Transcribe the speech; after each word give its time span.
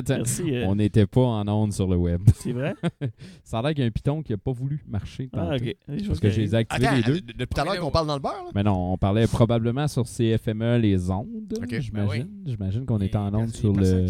Attends. 0.00 0.16
Merci. 0.16 0.42
euh, 0.54 0.66
On 0.68 0.74
n'était 0.74 1.06
pas 1.06 1.20
en 1.22 1.46
onde 1.48 1.72
sur 1.72 1.86
le 1.88 1.96
web. 1.96 2.20
C'est 2.36 2.52
vrai? 2.52 2.74
Ça 3.44 3.58
a 3.58 3.62
l'air 3.62 3.70
qu'il 3.72 3.80
y 3.80 3.84
a 3.84 3.86
un 3.86 3.90
piton 3.90 4.22
qui 4.22 4.32
n'a 4.32 4.38
pas 4.38 4.52
voulu 4.52 4.82
marcher. 4.88 5.28
Ah, 5.32 5.50
tantôt. 5.52 5.64
ok. 5.64 5.76
Choses 5.98 6.06
Parce 6.08 6.20
que 6.20 6.30
je 6.30 6.40
les 6.40 6.54
ai 6.54 6.58
activés 6.58 6.86
Attends, 6.86 6.96
les 6.96 7.02
deux. 7.02 7.20
depuis 7.20 7.46
tout 7.54 7.60
à 7.60 7.64
l'heure 7.64 7.80
qu'on 7.80 7.90
parle 7.90 8.06
dans 8.06 8.14
le 8.14 8.20
beurre, 8.20 8.42
là? 8.44 8.50
Mais 8.54 8.62
non, 8.62 8.92
on 8.92 8.98
parlait 8.98 9.26
probablement 9.26 9.86
sur 9.88 10.04
CFME, 10.04 10.78
les 10.78 11.10
ondes, 11.10 11.28
Ok. 11.62 11.78
j'imagine. 11.80 11.92
Ben 11.92 12.06
oui. 12.08 12.26
J'imagine 12.46 12.86
qu'on 12.86 13.00
était 13.00 13.16
en 13.16 13.34
onde 13.34 13.50
sur 13.54 13.72
le, 13.72 14.06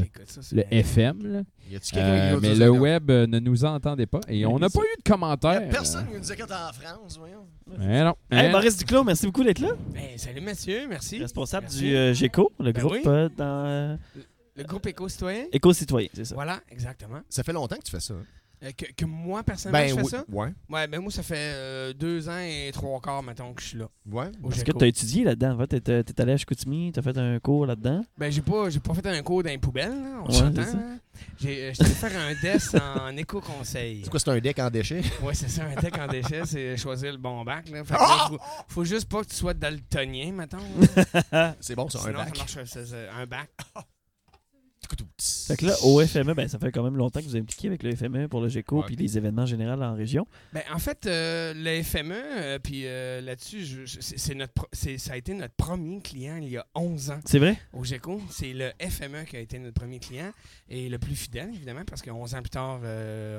FM. 0.71 1.19
là. 1.23 1.43
Y 1.71 1.77
a-tu 1.77 1.93
quelqu'un 1.93 2.06
Euh, 2.09 2.39
mais 2.43 2.55
le 2.55 2.69
web 2.71 3.11
euh, 3.11 3.27
ne 3.27 3.39
nous 3.39 3.65
entendait 3.65 4.06
pas. 4.06 4.21
Et 4.29 4.45
on 4.45 4.59
n'a 4.59 4.69
pas 4.69 4.81
eu 4.81 5.03
de 5.05 5.09
commentaires. 5.09 5.69
personne 5.69 6.06
qui 6.09 6.17
nous 6.19 6.33
écoute 6.33 6.50
en 6.50 6.73
France, 6.73 7.17
voyons. 7.19 7.47
Mais 7.79 8.03
non. 8.03 8.15
Hey, 8.31 8.47
Hein? 8.49 8.53
Boris 8.53 8.77
Duclos, 8.77 9.05
merci 9.05 9.27
beaucoup 9.27 9.45
d'être 9.45 9.61
là. 9.61 9.69
Ben, 9.95 10.17
salut, 10.17 10.41
monsieur. 10.41 10.89
Merci. 10.89 11.19
Responsable 11.21 11.67
Merci. 11.67 11.79
du 11.81 11.95
euh, 11.95 12.12
GECO, 12.15 12.50
le 12.59 12.73
Ben 12.73 12.81
groupe 12.81 12.93
oui. 12.95 13.03
euh, 13.06 13.29
dans 13.37 13.65
euh, 13.67 13.97
Le 14.60 14.66
groupe 14.69 14.87
éco-citoyen. 14.87 15.44
Éco-Citoyen, 15.53 16.09
c'est 16.15 16.25
ça. 16.26 16.34
Voilà, 16.34 16.60
exactement. 16.71 17.21
Ça 17.28 17.43
fait 17.43 17.53
longtemps 17.53 17.76
que 17.76 17.84
tu 17.84 17.91
fais 17.91 18.00
ça. 18.00 18.15
hein? 18.15 18.25
Euh, 18.62 18.72
que, 18.76 18.84
que 18.93 19.06
moi, 19.06 19.43
personnellement, 19.43 19.88
je 19.88 19.94
fais 19.94 20.03
oui. 20.03 20.10
ça? 20.10 20.25
Ouais. 20.28 20.53
Ouais, 20.69 20.87
ben 20.87 21.00
moi, 21.00 21.10
ça 21.10 21.22
fait 21.22 21.34
euh, 21.38 21.93
deux 21.94 22.28
ans 22.28 22.37
et 22.41 22.69
trois 22.75 23.00
quarts, 23.00 23.23
mettons, 23.23 23.55
que 23.55 23.62
je 23.62 23.69
suis 23.69 23.79
là. 23.79 23.88
Ouais. 24.05 24.26
Au 24.43 24.49
Parce 24.50 24.61
que 24.61 24.67
GECO. 24.67 24.79
tu 24.81 24.85
as 24.85 24.88
étudié 24.88 25.25
là-dedans. 25.25 25.55
En 25.55 25.58
fait, 25.67 25.81
t'es 25.81 26.05
t'es 26.05 26.20
allé 26.20 26.32
à 26.32 26.37
Chicoutimi, 26.37 26.93
t'as 26.93 27.00
fait 27.00 27.17
un 27.17 27.38
cours 27.38 27.64
là-dedans. 27.64 28.05
Ben, 28.19 28.31
j'ai 28.31 28.43
pas, 28.43 28.69
j'ai 28.69 28.81
pas 28.81 28.93
fait 28.93 29.06
un 29.06 29.23
cours 29.23 29.43
dans 29.43 29.49
les 29.49 29.56
poubelles, 29.56 29.88
là, 30.02 30.20
on 30.23 30.26
Ouais, 30.26 30.35
s'entend. 30.35 30.62
c'est 30.62 30.73
ça. 30.73 30.76
hein? 30.76 30.99
J'ai 31.38 31.62
euh, 31.62 31.73
j'étais 31.73 31.85
allé 31.87 31.94
faire 31.94 32.20
un 32.20 32.35
DES 32.35 32.81
en 33.00 33.17
éco-conseil. 33.17 34.02
C'est 34.05 34.11
quoi, 34.11 34.20
c'est 34.20 34.29
un 34.31 34.38
deck 34.40 34.58
en 34.58 34.69
déchets? 34.69 35.00
Ouais, 35.23 35.32
c'est 35.35 35.49
ça, 35.49 35.64
un 35.64 35.81
deck 35.81 35.96
en 35.99 36.06
déchets, 36.08 36.43
c'est 36.44 36.76
choisir 36.76 37.12
le 37.12 37.19
bon 37.19 37.43
bac. 37.44 37.67
Là. 37.70 37.82
Fait 37.82 37.94
que 37.94 37.99
Ah! 37.99 38.06
là, 38.08 38.26
faut, 38.29 38.38
faut 38.69 38.85
juste 38.85 39.08
pas 39.08 39.23
que 39.23 39.29
tu 39.31 39.37
sois 39.37 39.55
daltonien, 39.55 40.32
mettons. 40.32 40.58
là. 41.32 41.56
C'est 41.61 41.75
bon, 41.75 41.88
ça, 41.88 42.00
un 42.00 42.02
Sinon, 42.02 42.19
ça 42.19 42.25
bac. 42.26 42.37
marche, 42.37 42.58
c'est- 42.67 42.85
c'est 42.85 43.08
un 43.08 43.25
bac. 43.25 43.49
Fait 45.46 45.56
que 45.56 45.66
là, 45.66 45.75
au 45.84 46.00
FME, 46.04 46.34
ben, 46.34 46.48
ça 46.48 46.58
fait 46.58 46.70
quand 46.72 46.82
même 46.82 46.96
longtemps 46.96 47.20
que 47.20 47.25
vous 47.25 47.37
êtes 47.37 47.42
impliqué 47.42 47.69
avec 47.69 47.82
le 47.82 47.94
FME 47.94 48.28
pour 48.28 48.40
le 48.40 48.48
GECO 48.48 48.82
puis 48.82 48.96
les 48.96 49.16
événements 49.19 49.46
généraux 49.46 49.81
en 49.81 49.94
région. 49.94 50.26
Ben, 50.52 50.62
en 50.72 50.78
fait, 50.78 51.06
euh, 51.06 51.52
le 51.56 51.82
FME, 51.82 52.14
euh, 52.14 52.58
puis 52.58 52.82
euh, 52.87 53.20
là-dessus, 53.20 53.64
je- 53.64 53.84
je- 53.87 53.98
c'est 54.00 54.34
notre, 54.34 54.69
ça 54.72 55.12
a 55.12 55.16
été 55.16 55.34
notre 55.34 55.54
premier 55.54 56.00
client 56.00 56.37
il 56.40 56.48
y 56.50 56.56
a 56.56 56.66
11 56.75 57.10
ans 57.10 57.20
C'est 57.25 57.38
vrai? 57.38 57.56
au 57.72 57.84
GECO. 57.84 58.20
C'est 58.31 58.52
le 58.52 58.70
FME 58.81 59.25
qui 59.25 59.37
a 59.37 59.40
été 59.40 59.58
notre 59.58 59.81
premier 59.81 59.98
client 59.98 60.31
et 60.69 60.88
le 60.88 60.98
plus 60.98 61.14
fidèle, 61.16 61.50
évidemment, 61.54 61.82
parce 61.87 62.02
que 62.02 62.10
11 62.10 62.34
ans 62.34 62.40
plus 62.42 62.50
tard, 62.50 62.81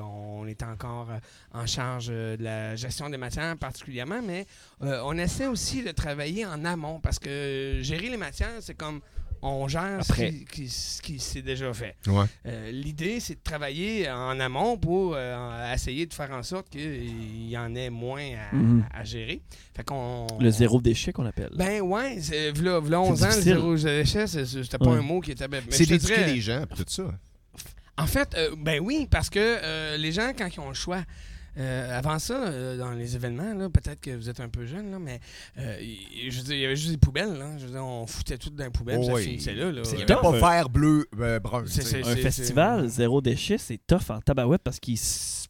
on 0.03 0.45
est 0.48 0.63
encore 0.63 1.09
en 1.53 1.65
charge 1.65 2.07
de 2.07 2.38
la 2.39 2.75
gestion 2.75 3.09
des 3.09 3.18
matières 3.18 3.57
particulièrement, 3.57 4.21
mais 4.21 4.45
on 4.81 5.18
essaie 5.18 5.48
aussi 5.48 5.83
de 5.83 5.92
travailler 5.92 6.45
en 6.45 6.63
amont 6.65 7.00
parce 7.00 7.19
que 7.19 7.80
gérer 7.81 8.09
les 8.09 8.18
matières, 8.18 8.57
c'est 8.62 8.75
comme 8.75 9.01
on 9.42 9.68
gère 9.68 10.04
ce 10.06 10.14
qui, 10.14 10.46
qui- 10.46 10.70
ce 10.70 11.02
qui 11.02 11.20
s'est 11.20 11.42
déjà 11.42 11.74
fait. 11.74 11.96
Ouais. 12.08 12.26
Euh, 12.46 12.72
L'idée, 12.72 13.20
c'est 13.20 13.36
de 13.36 13.40
travailler 13.44 14.10
en 14.10 14.40
amont 14.40 14.78
pour 14.78 15.14
euh, 15.16 15.74
essayer 15.74 16.06
de 16.06 16.14
faire 16.14 16.32
en 16.32 16.44
sorte 16.44 16.70
qu'il 16.70 17.50
y 17.50 17.58
en 17.58 17.74
ait 17.76 17.90
moins 17.90 18.22
à, 18.52 18.56
Mhm. 18.56 18.86
à 18.94 19.04
gérer. 19.04 19.42
Fait 19.76 19.84
qu'on... 19.84 20.28
Le 20.40 20.50
zéro 20.52 20.80
déchet 20.82 21.12
qu'on 21.12 21.26
appelle. 21.26 21.50
Ben 21.56 21.82
ouais, 21.82 22.20
c'est, 22.22 22.52
v'là, 22.52 22.80
v'là 22.80 23.02
11 23.02 23.24
ans, 23.24 23.28
le 23.28 23.42
zéro 23.42 23.76
déchet, 23.76 24.28
c'est- 24.28 24.46
c'était 24.46 24.78
pas 24.78 24.86
Ouais. 24.92 24.98
un 24.98 25.02
mot 25.02 25.22
qui 25.22 25.32
était... 25.32 25.48
mais 25.48 25.62
C'est 25.72 25.86
d'éduquer 25.88 26.16
dirais- 26.16 26.34
les 26.34 26.42
gens, 26.42 26.66
tout 26.76 26.86
ça. 26.88 27.04
En 27.98 28.08
fait, 28.08 28.34
euh, 28.36 28.56
ben 28.58 28.80
oui, 28.82 29.08
parce 29.10 29.30
que 29.30 29.40
euh, 29.40 29.98
les 29.98 30.12
gens, 30.12 30.32
quand 30.38 30.48
ils 30.56 30.60
ont 30.60 30.70
le 30.70 30.74
choix... 30.76 31.04
euh, 31.57 31.98
avant 31.98 32.18
ça, 32.19 32.48
euh, 32.48 32.77
dans 32.77 32.92
les 32.92 33.15
événements, 33.15 33.53
là, 33.53 33.69
peut-être 33.69 34.00
que 34.00 34.12
vous 34.12 34.30
êtes 34.30 34.39
un 34.39 34.50
peu 34.50 34.65
jeune, 34.65 34.89
là, 34.92 35.00
mais 35.00 35.19
euh, 35.57 35.77
y- 35.81 36.30
je 36.31 36.38
veux 36.38 36.44
dire, 36.45 36.56
il 36.56 36.62
y 36.62 36.65
avait 36.65 36.75
juste 36.75 36.92
des 36.92 36.98
poubelles. 36.98 37.33
Là, 37.38 37.57
je 37.57 37.65
veux 37.65 37.71
dire, 37.71 37.86
on 37.86 38.07
foutait 38.07 38.38
tout 38.38 38.50
dans 38.51 38.63
les 38.63 38.69
poubelles, 38.69 39.00
Oh 39.01 39.12
oui. 39.15 39.24
finissait 39.24 39.53
là. 39.53 39.71
là. 39.71 39.83
C'est 39.83 40.06
pas 40.06 40.15
tough, 40.15 40.36
vert, 40.36 40.69
bleu, 40.69 41.06
euh, 41.19 41.39
brun. 41.39 41.63
C'est- 41.68 41.81
c'est- 41.81 42.01
un 42.03 42.15
c'est- 42.15 42.21
festival 42.21 42.88
zéro 42.88 43.21
déchet, 43.21 43.57
c'est 43.57 43.80
tough 43.86 44.09
en 44.09 44.21
tabarouette 44.21 44.62
parce 44.63 44.80
qu'il 44.80 44.98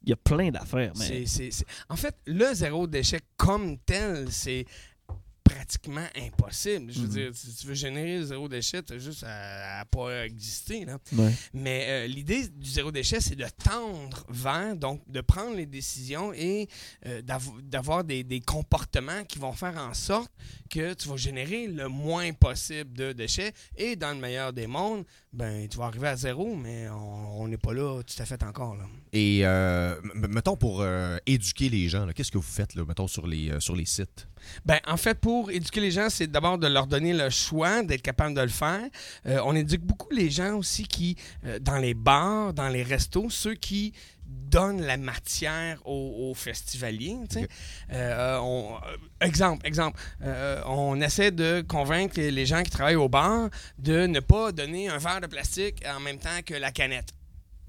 y 0.06 0.12
a 0.12 0.16
plein 0.16 0.50
d'affaires. 0.50 0.92
Mais... 0.98 1.06
C'est- 1.06 1.26
c'est- 1.28 1.52
c'est- 1.52 1.66
En 1.90 1.96
fait, 1.96 2.16
le 2.26 2.54
zéro 2.54 2.88
déchet 2.88 3.20
comme 3.38 3.78
tel, 3.80 4.26
c'est 4.32 4.66
pratiquement 5.44 6.06
impossible. 6.16 6.92
Je 6.92 7.00
veux 7.02 7.08
Mhm. 7.08 7.14
dire, 7.14 7.32
si 7.34 7.54
tu 7.56 7.68
veux 7.68 7.74
générer 7.74 8.24
zéro 8.24 8.48
déchet, 8.48 8.82
tu 8.84 9.00
juste 9.00 9.24
à, 9.28 9.82
à 9.82 9.86
pas 9.86 10.26
exister. 10.26 10.86
Là. 10.86 10.98
Ouais. 11.14 11.34
Mais 11.54 11.86
euh, 11.88 12.08
l'idée 12.08 12.48
du 12.48 12.70
zéro 12.70 12.92
déchet, 12.92 13.20
c'est 13.22 13.36
de 13.36 13.46
tendre 13.64 14.26
vers, 14.30 14.76
donc 14.76 15.02
de 15.10 15.22
prendre 15.22 15.56
les 15.56 15.66
décisions 15.66 16.34
et 16.34 16.68
euh, 17.06 17.22
d'av- 17.22 17.62
d'avoir 17.64 18.04
des, 18.04 18.24
des 18.24 18.40
comportements 18.40 19.24
qui 19.26 19.40
vont 19.40 19.54
faire 19.54 19.78
en 19.78 19.94
sorte 19.94 20.32
que 20.70 20.94
tu 20.94 21.10
vas 21.10 21.18
générer 21.18 21.68
le 21.68 21.88
moins 21.88 22.32
possible 22.34 22.94
de 22.94 23.12
déchets. 23.12 23.54
Et 23.78 23.96
dans 23.96 24.12
le 24.14 24.20
meilleur 24.20 24.54
des 24.54 24.68
mondes, 24.68 25.04
ben, 25.34 25.68
tu 25.68 25.78
vas 25.78 25.86
arriver 25.86 26.08
à 26.10 26.16
zéro, 26.16 26.56
mais 26.56 26.88
on 26.90 27.48
n'est 27.48 27.58
pas 27.58 27.74
là 27.74 28.02
tout 28.04 28.22
à 28.22 28.26
fait 28.26 28.42
encore. 28.44 28.76
Là. 28.76 28.84
Et 29.14 29.42
euh, 29.44 30.00
mettons 30.16 30.56
pour 30.58 30.86
éduquer 31.26 31.70
les 31.70 31.90
gens, 31.90 32.08
qu'est-ce 32.14 32.32
que 32.32 32.38
vous 32.38 32.44
faites, 32.44 32.76
là, 32.76 32.84
mettons, 32.86 33.08
sur 33.08 33.28
les, 33.28 33.60
sur 33.60 33.76
les 33.76 33.86
sites? 33.86 34.28
Ben, 34.66 34.80
en 34.88 34.98
fait, 34.98 35.20
pour 35.20 35.31
éduquer 35.50 35.82
les 35.82 35.92
gens, 35.92 36.10
c'est 36.10 36.28
d'abord 36.28 36.58
de 36.58 36.68
leur 36.68 36.88
donner 36.88 37.14
le 37.14 37.30
choix 37.30 37.84
d'être 37.84 38.02
capable 38.02 38.36
de 38.36 38.42
le 38.42 38.48
faire. 38.50 38.82
Euh, 39.26 39.40
on 39.46 39.56
éduque 39.56 39.82
beaucoup 39.82 40.12
les 40.12 40.30
gens 40.30 40.56
aussi 40.58 40.84
qui, 40.84 41.16
euh, 41.46 41.60
dans 41.60 41.78
les 41.78 41.94
bars, 41.94 42.54
dans 42.54 42.70
les 42.70 42.84
restos, 42.84 43.30
ceux 43.30 43.56
qui 43.56 43.94
donnent 44.26 44.82
la 44.82 44.96
matière 44.98 45.80
aux, 45.86 46.30
aux 46.30 46.34
festivaliers. 46.34 47.18
Euh, 47.92 48.38
on- 48.42 48.78
exemple, 49.20 49.66
exemple, 49.68 50.00
euh, 50.24 50.62
on 50.68 51.00
essaie 51.02 51.32
de 51.32 51.64
convaincre 51.68 52.20
les 52.20 52.46
gens 52.46 52.64
qui 52.64 52.72
travaillent 52.72 52.96
au 52.96 53.10
bar 53.10 53.50
de 53.78 54.06
ne 54.08 54.20
pas 54.22 54.52
donner 54.54 54.88
un 54.88 54.98
verre 55.00 55.22
de 55.22 55.28
plastique 55.28 55.84
en 55.86 56.00
même 56.00 56.18
temps 56.18 56.40
que 56.46 56.54
la 56.54 56.72
canette. 56.72 57.10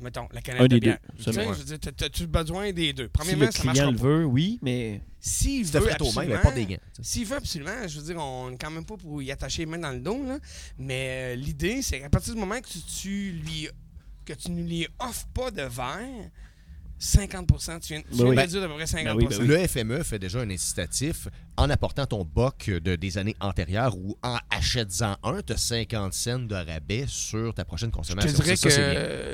Mettons, 0.03 0.29
la 0.33 0.41
canette 0.43 0.61
Un 0.63 0.65
de 0.65 0.69
des 0.69 0.81
bière. 0.81 0.99
deux, 1.09 1.17
Tu 1.17 1.23
sais, 1.25 1.33
seulement. 1.33 1.53
je 1.55 1.59
veux 1.61 1.65
dire, 1.65 1.79
t'as- 1.81 1.93
t'as-tu 1.93 2.27
besoin 2.27 2.73
des 2.73 2.93
deux? 2.93 3.05
Si 3.05 3.11
Premièrement, 3.13 3.47
le 3.47 3.51
ça 3.53 3.59
client 3.61 3.67
marchera 3.73 3.91
le 3.93 3.97
pas. 3.97 4.03
veut, 4.05 4.25
oui, 4.25 4.59
mais 4.63 5.01
S'il 5.21 5.65
C'était 5.67 5.79
veut 5.79 5.87
fait 5.87 6.01
au 6.03 6.05
même, 6.07 6.29
mais 6.29 6.35
absolument- 6.35 6.43
pas 6.43 6.51
des 6.53 6.67
gants. 6.67 6.81
tu 6.97 7.03
sais. 7.05 7.13
s'il 7.13 7.27
veut 7.27 7.37
absolument, 7.37 7.87
je 7.89 8.01
veux 8.01 8.05
dire, 8.07 8.17
on 8.19 8.51
n'est 8.51 8.57
quand 8.59 8.71
même 8.73 8.85
pas 8.85 8.97
pour 8.97 9.23
y 9.23 9.31
attacher 9.31 9.63
les 9.65 9.67
mains 9.67 9.79
dans 9.79 9.93
le 9.93 10.01
dos, 10.01 10.21
là. 10.27 10.39
mais 10.79 11.35
euh, 11.35 11.37
l'idée, 11.37 11.81
c'est 11.83 12.01
qu'à 12.01 12.11
partir 12.11 12.35
du 12.35 12.41
moment 12.41 12.61
que 12.61 12.67
tu, 12.69 12.81
tu 12.83 13.33
lui 13.45 13.69
que 14.25 14.33
tu 14.33 14.51
ne 14.51 14.63
lui 14.63 14.87
offres 15.01 15.27
pas 15.35 15.51
de 15.51 15.63
verre, 15.63 16.31
50 17.05 17.47
tu 17.49 17.93
viens, 17.95 18.01
tu 18.03 18.09
Ben 18.11 18.17
viens 18.17 18.27
oui. 18.27 18.37
de 18.37 18.41
réduire 18.41 18.61
d'à 18.63 18.69
peu 18.69 18.75
près 18.75 18.87
50 18.87 19.05
Ben 19.07 19.15
oui, 19.17 19.27
ben 19.29 19.37
oui. 19.41 19.47
Le 19.49 19.67
FME 19.67 20.03
fait 20.05 20.19
déjà 20.21 20.39
un 20.41 20.49
incitatif 20.51 21.27
en 21.57 21.69
apportant 21.69 22.07
ton 22.07 22.25
boc 22.25 22.71
de, 22.71 22.95
des 22.97 23.19
années 23.19 23.35
antérieures 23.41 23.97
ou 23.97 24.17
en 24.23 24.39
achètes-en 24.51 25.17
un, 25.25 25.43
tu 25.43 25.53
as 25.53 25.57
50 25.57 26.13
cents 26.15 26.39
de 26.39 26.55
rabais 26.55 27.05
sur 27.09 27.53
ta 27.55 27.65
prochaine 27.65 27.91
Je 27.91 27.97
consommation. 27.97 28.31
te 28.39 28.43
dirais 28.43 28.57
Ça, 28.57 28.69
que 28.69 28.75
ça, 28.75 28.81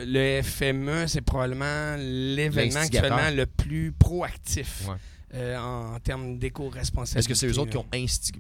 le 0.07 0.41
FME, 0.43 1.07
c'est 1.09 1.21
probablement 1.21 1.97
l'événement 1.99 2.81
L'instigateur. 2.81 3.13
actuellement 3.13 3.37
le 3.37 3.47
plus 3.47 3.93
proactif 3.93 4.89
Ouais. 4.89 4.95
Euh, 5.35 5.57
en 5.59 5.99
termes 6.01 6.39
d'éco-responsabilité. 6.39 7.19
Est-ce 7.19 7.29
que 7.29 7.35
c'est 7.35 7.47
eux 7.47 7.59
autres 7.61 7.71
qui 7.71 7.77
là. 7.77 7.83
ont 7.83 7.87
instigé. 7.95 8.39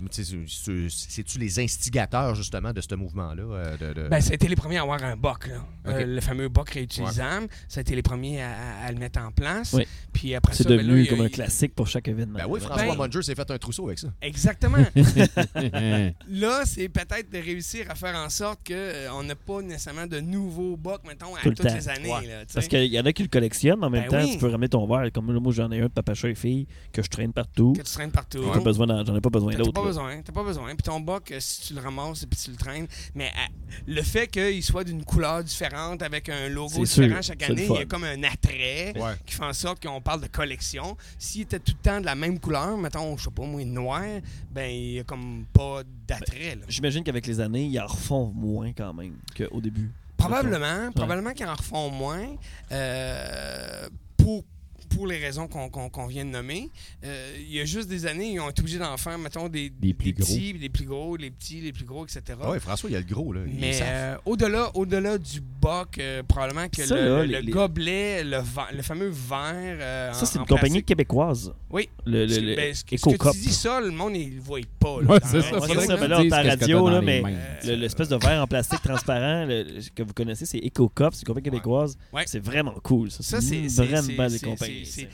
C'est-tu 0.89 1.39
les 1.39 1.61
instigateurs, 1.61 2.35
justement, 2.35 2.73
de 2.73 2.81
ce 2.81 2.95
mouvement-là? 2.95 3.43
euh, 3.43 3.77
de- 3.77 3.93
de- 4.03 4.09
Ben, 4.09 4.21
ça 4.21 4.31
a 4.33 4.35
été 4.35 4.49
les 4.49 4.57
premiers 4.57 4.79
à 4.79 4.83
avoir 4.83 5.03
un 5.03 5.17
boc, 5.17 5.49
là. 5.49 5.65
Euh, 5.87 6.07
le 6.07 6.21
fameux 6.21 6.49
boc 6.49 6.71
réutilisable. 6.71 7.49
Ça 7.69 7.81
a 7.81 7.83
été 7.83 7.95
les 7.95 8.03
premiers 8.03 8.43
à, 8.43 8.91
le 8.93 8.99
mettre 8.99 9.21
en 9.21 9.31
place. 9.31 9.73
Oui. 9.75 9.85
Puis 10.13 10.35
après 10.35 10.55
c'est 10.55 10.63
ça, 10.65 10.69
ben 10.71 10.77
là, 10.79 10.83
devenu 10.83 11.03
a- 11.03 11.07
comme 11.09 11.21
un 11.21 11.29
classique 11.29 11.75
pour 11.75 11.87
chaque 11.87 12.09
événement. 12.09 12.39
Ben 12.39 12.47
oui, 12.49 12.61
François 12.61 12.87
Ben- 12.87 12.97
Munger 12.97 13.23
s'est 13.23 13.35
fait 13.35 13.51
un 13.51 13.59
trousseau 13.59 13.87
avec 13.87 13.99
ça. 13.99 14.09
Exactement. 14.23 14.79
Là, 16.29 16.63
c'est 16.65 16.89
peut-être 16.89 17.31
de 17.33 17.39
réussir 17.39 17.87
à 17.91 17.95
faire 17.95 18.15
en 18.17 18.29
sorte 18.31 18.61
qu'on 18.67 19.23
n'a 19.23 19.35
pas 19.35 19.63
nécessairement 19.63 20.07
de 20.07 20.21
nouveaux 20.21 20.77
bocs, 20.77 21.03
mettons, 21.07 21.35
à 21.35 21.41
Tout 21.41 21.51
le 21.51 21.55
toutes 21.55 21.67
temps. 21.67 21.75
les 21.75 21.89
années. 21.89 22.13
Ouais. 22.13 22.27
là. 22.27 22.45
Parce 22.53 22.69
qu'il 22.69 22.85
y 22.87 22.99
en 23.01 23.05
a 23.07 23.13
qui 23.13 23.23
le 23.23 23.29
collectionnent, 23.29 23.79
mais 23.81 23.87
en 23.87 23.91
même 23.91 24.09
Ben 24.11 24.21
temps, 24.21 24.25
oui. 24.27 24.33
tu 24.33 24.39
peux 24.39 24.49
ramener 24.49 24.69
ton 24.69 24.87
verre. 24.87 25.11
Comme 25.13 25.33
moi, 25.39 25.53
j'en 25.53 25.71
ai 25.71 25.81
un 25.81 25.85
de 25.85 25.89
papa 25.89 26.15
chat 26.15 26.29
et 26.29 26.35
fille 26.35 26.67
que 26.93 27.03
je 27.03 27.09
traîne 27.09 27.33
partout. 27.33 27.73
que 27.75 27.83
tu 27.83 27.93
traînes 27.93 28.11
partout. 28.11 28.43
J'en 28.43 28.51
ai 28.51 28.55
pas 28.55 28.61
besoin 28.61 28.87
d'en- 28.87 29.05
J'en 29.05 29.17
ai 29.17 29.21
pas 29.21 29.31
besoin 29.31 29.53
T'as 29.53 29.59
d'autres. 29.59 29.73
pas 29.73 29.83
besoin, 29.83 30.23
t'as 30.23 30.33
pas 30.33 30.43
besoin. 30.43 30.69
Puis 30.75 30.83
ton 30.83 31.01
boc, 31.01 31.31
euh, 31.33 31.41
si 31.41 31.61
tu 31.69 31.75
le 31.75 31.81
ramasses 31.81 32.23
et 32.23 32.27
puis 32.27 32.39
tu 32.43 32.51
le 32.51 32.57
traînes, 32.57 32.87
mais 33.15 33.27
euh, 33.29 33.73
le 33.87 34.03
fait 34.03 34.27
qu'il 34.29 34.63
soit 34.63 34.85
d'une 34.85 35.05
couleur 35.05 35.43
différente 35.45 36.03
avec 36.03 36.29
un 36.29 36.49
logo 36.49 36.85
différent 36.85 37.23
sûr, 37.23 37.23
chaque 37.23 37.43
année, 37.43 37.67
il 37.69 37.75
y 37.77 37.79
a 37.79 37.85
comme 37.85 38.05
un 38.05 38.23
attrait 38.23 38.93
Ouais. 38.99 39.15
qui 39.27 39.35
fait 39.35 39.45
en 39.45 39.53
sorte 39.53 39.83
qu'on 39.85 40.01
parle 40.01 40.21
de 40.23 40.27
collection. 40.29 40.97
S'il 41.19 41.43
était 41.43 41.59
tout 41.61 41.73
le 41.77 41.83
temps 41.83 42.01
de 42.01 42.07
la 42.07 42.15
même 42.15 42.39
couleur, 42.41 42.77
mettons, 42.79 43.17
je 43.17 43.25
sais 43.25 43.31
pas 43.31 43.45
moi, 43.45 43.65
noir, 43.65 44.03
ben 44.51 44.71
il 44.71 44.93
y 44.93 44.99
a 45.01 45.05
comme 45.05 45.45
pas 45.53 45.83
d'attrait. 46.07 46.57
là. 46.57 46.63
J'imagine 46.69 47.05
qu'avec 47.05 47.27
les 47.27 47.39
années, 47.41 47.65
ils 47.65 47.79
en 47.81 47.87
refont 47.87 48.33
moins 48.35 48.73
quand 48.73 48.95
même 48.95 49.15
qu'au 49.37 49.61
début. 49.61 49.91
Probablement, 50.17 50.91
probablement 50.93 51.33
qu'ils 51.33 51.47
en 51.47 51.55
refont 51.55 51.91
moins. 51.91 52.27
euh, 52.73 53.89
pour 54.17 54.45
pour 54.89 55.07
les 55.07 55.19
raisons 55.19 55.47
qu'on 55.49 56.07
vient 56.07 56.25
de 56.25 56.31
nommer. 56.31 56.71
Euh, 57.05 57.37
il 57.41 57.53
y 57.55 57.61
a 57.61 57.65
juste 57.65 57.89
des 57.89 58.07
années, 58.07 58.33
ils 58.33 58.41
ont 58.41 58.51
été 58.51 58.61
obligés 58.61 58.79
d'en 58.79 58.97
faire, 58.97 59.19
mettons, 59.19 59.49
des, 59.49 59.71
Des 59.71 59.95
plus 59.95 60.13
gros. 60.13 60.25
petits, 60.25 60.55
des 60.55 60.69
plus 60.69 60.85
gros, 60.87 61.17
les 61.17 61.31
petits, 61.31 61.61
les 61.61 61.73
plus 61.73 61.85
gros, 61.85 62.05
etc. 62.05 62.23
Ah 62.43 62.51
ouais, 62.51 62.61
François, 62.61 62.91
il 62.91 62.93
y 62.95 62.97
a 62.97 63.01
le 63.01 63.05
gros, 63.07 63.33
là. 63.33 63.41
Il 63.47 63.59
Mais 63.61 63.79
euh, 63.83 64.17
au-delà, 64.25 64.71
au-delà 64.75 65.19
du 65.19 65.41
boc, 65.41 65.99
euh, 65.99 66.23
probablement 66.23 66.69
que 66.69 66.85
Ça, 66.85 66.95
le, 66.97 67.01
là, 67.09 67.23
le 67.25 67.25
les- 67.33 67.43
les- 67.43 67.53
gobelet, 67.53 68.25
le, 68.25 68.43
fameux 68.83 69.09
verre. 69.09 69.79
euh, 69.81 70.13
Ça, 70.13 70.27
c'est 70.27 70.39
en 70.39 70.43
une 70.43 70.47
compagnie 70.49 70.71
plastique. 70.71 70.87
québécoise. 70.87 71.53
Oui. 71.71 71.89
Le, 72.07 72.27
le, 72.27 72.39
le 72.41 72.57
ben, 72.57 72.75
ce, 72.75 72.85
que- 72.85 72.97
ce 72.97 73.05
que 73.05 73.31
tu 73.33 73.39
dis 73.39 73.53
ça, 73.53 73.81
le 73.81 73.91
monde, 73.91 74.17
il 74.17 74.31
ne 74.31 74.35
le 74.37 74.41
voit 74.41 74.61
pas. 74.81 75.01
là, 75.03 75.09
Ouais, 75.11 75.19
c'est 75.25 75.43
ça. 75.43 75.61
ça, 75.61 75.97
ben 75.97 76.09
là, 76.09 76.21
on 76.21 76.31
à 76.31 76.43
radio, 76.43 76.89
là, 76.89 77.01
mais 77.03 77.23
L'espèce 77.65 78.09
de 78.09 78.17
verre 78.17 78.43
en 78.43 78.47
plastique 78.47 78.83
transparent 78.83 79.47
que 79.95 80.03
vous 80.03 80.13
connaissez, 80.15 80.47
c'est 80.47 80.59
Eco 80.59 80.89
Cup, 80.89 81.09
c'est 81.13 81.21
une 81.23 81.27
compagnie 81.27 81.45
québécoise. 81.45 81.97
Ouais. 82.13 82.23
C'est 82.27 82.39
vraiment 82.43 82.75
cool. 82.83 83.11
Ça, 83.11 83.23
Ça, 83.23 83.41
c'est 83.41 83.67
vraiment 83.85 84.09
belle 84.17 84.31
c'est- 84.31 84.45
compagnie. 84.45 84.78
C'est- 84.85 85.09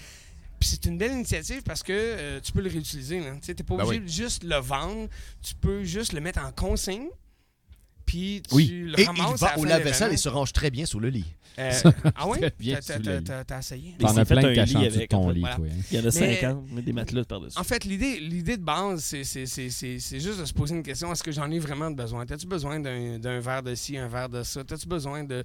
c'est 0.61 0.85
une 0.87 0.97
belle 0.97 1.13
initiative 1.13 1.63
parce 1.63 1.83
que 1.83 1.93
euh, 1.93 2.41
tu 2.43 2.51
peux 2.53 2.63
le 2.63 2.71
réutiliser. 2.71 3.21
Tu 3.43 3.51
n'es 3.51 3.55
pas 3.55 3.77
Ben 3.77 3.85
obligé 3.85 4.01
de 4.01 4.09
juste 4.09 4.45
le 4.45 4.57
vendre. 4.57 5.09
Tu 5.43 5.55
peux 5.55 5.85
juste 5.85 6.13
le 6.15 6.21
mettre 6.21 6.43
en 6.45 6.53
consigne. 6.53 7.09
Puis 8.07 8.43
tu 8.49 8.55
Oui. 8.55 8.69
le 8.69 8.99
Et 9.01 9.03
il 9.03 9.07
ramasses 9.07 9.43
à 9.43 9.47
va 9.47 9.53
la 9.55 9.59
au 9.59 9.65
de 9.65 9.69
lave-vaisselle 9.71 10.13
et 10.13 10.17
se 10.19 10.29
range 10.29 10.53
très 10.53 10.71
bien 10.71 10.85
sous 10.85 11.01
le 11.01 11.09
lit. 11.09 11.25
Euh, 11.59 11.71
ah 12.17 12.29
oui? 12.29 12.39
Très 12.39 12.53
bien 12.59 12.75
T'as- 12.77 12.97
sous 12.97 13.03
t'as- 13.03 13.11
le 13.13 13.19
lit. 13.19 13.25
t'as- 13.25 13.45
T'as 13.45 13.59
essayé? 13.61 13.95
Il 13.99 14.05
T'en 14.05 14.17
as 14.17 14.25
plein 14.27 14.51
lit 14.51 14.61
dessous 14.61 14.79
de 14.79 14.87
avec, 14.87 15.09
ton 15.11 15.19
en 15.25 15.29
fait. 15.29 15.35
lit, 15.35 15.41
Voilà. 15.41 15.57
toi. 15.57 15.67
hein. 15.71 15.83
Il 15.91 15.97
y 15.97 15.99
en 15.99 16.03
a 16.03 16.05
Mais- 16.05 16.11
50, 16.41 16.65
mais 16.71 16.83
des 16.83 16.93
matelas 16.93 17.25
par-dessus. 17.25 17.59
En 17.59 17.65
fait, 17.65 17.85
l'idée, 17.85 18.21
l'idée 18.21 18.57
de 18.59 18.63
base, 18.63 19.03
c'est, 19.05 19.25
c'est, 19.25 19.47
c'est, 19.47 19.71
c'est, 19.71 19.99
c'est 20.01 20.21
juste 20.21 20.39
de 20.41 20.45
se 20.45 20.53
poser 20.53 20.75
une 20.75 20.83
question. 20.83 21.11
Est-ce 21.13 21.23
que 21.23 21.33
j'en 21.33 21.51
ai 21.51 21.59
vraiment 21.59 21.91
besoin? 21.91 22.27
T'as-tu 22.27 22.47
besoin 22.47 22.79
d'un, 22.81 23.19
d'un 23.19 23.41
verre 23.41 23.63
de 23.63 23.75
ci, 23.75 23.97
un 23.97 24.09
verre 24.09 24.29
de 24.29 24.43
ça? 24.43 24.65
T'as-tu 24.65 24.87
besoin 24.87 25.25
de 25.25 25.43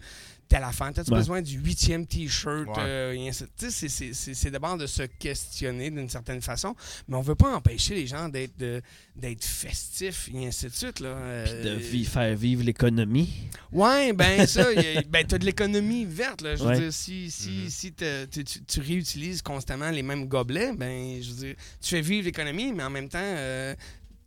telle 0.50 0.64
affaire? 0.64 0.92
T'as-tu 0.94 1.12
Ouais. 1.12 1.18
besoin 1.20 1.42
du 1.42 1.58
huitième 1.60 2.06
T-shirt? 2.06 2.68
Ouais. 2.68 2.74
euh, 2.80 3.14
de- 3.14 3.30
tu 3.58 3.72
c'est, 3.72 3.88
c'est, 3.88 4.14
c'est, 4.14 4.34
c'est 4.34 4.52
d'abord 4.52 4.78
de 4.78 4.88
se 4.88 5.04
questionner 5.04 5.92
d'une 5.92 6.10
certaine 6.10 6.42
façon, 6.42 6.76
mais 7.08 7.16
on 7.16 7.22
veut 7.22 7.36
pas 7.36 7.56
empêcher 7.56 7.94
les 7.96 8.08
gens 8.08 8.28
d'être, 8.28 8.58
de- 8.58 8.82
d'être 9.16 9.44
festifs 9.46 10.30
et 10.34 10.48
ainsi 10.48 10.66
de 10.66 10.72
suite. 10.72 11.00
Là. 11.00 11.44
Puis 11.46 11.54
de 11.54 11.70
Euh, 11.70 11.76
vi- 11.80 12.06
faire 12.06 12.36
vivre 12.36 12.64
l'économie. 12.64 13.30
Ouais, 13.72 14.12
ben 14.14 14.46
ça, 14.48 14.68
a- 14.68 15.02
ben 15.08 15.26
t'as 15.26 15.38
de 15.38 15.46
l'économie 15.46 16.06
verte. 16.06 16.42
Là. 16.42 16.56
Je 16.56 16.64
veux 16.64 16.70
Ouais. 16.70 16.80
dire, 16.80 16.94
si, 16.94 17.30
si, 17.30 17.50
Mhm. 17.50 17.70
si 17.70 17.94
tu, 17.94 18.44
tu- 18.44 18.62
tu 18.66 18.80
réutilises 18.82 19.42
constamment 19.44 19.92
les 19.92 20.02
mêmes 20.04 20.26
gobelets, 20.28 20.74
ben 20.74 21.22
je 21.22 21.30
veux 21.30 21.36
dire, 21.48 21.56
tu 21.82 21.90
fais 21.90 22.02
vivre 22.02 22.26
l'économie, 22.26 22.74
mais 22.74 22.84
en 22.84 22.90
même 22.90 23.08
temps, 23.08 23.20
euh, 23.22 23.76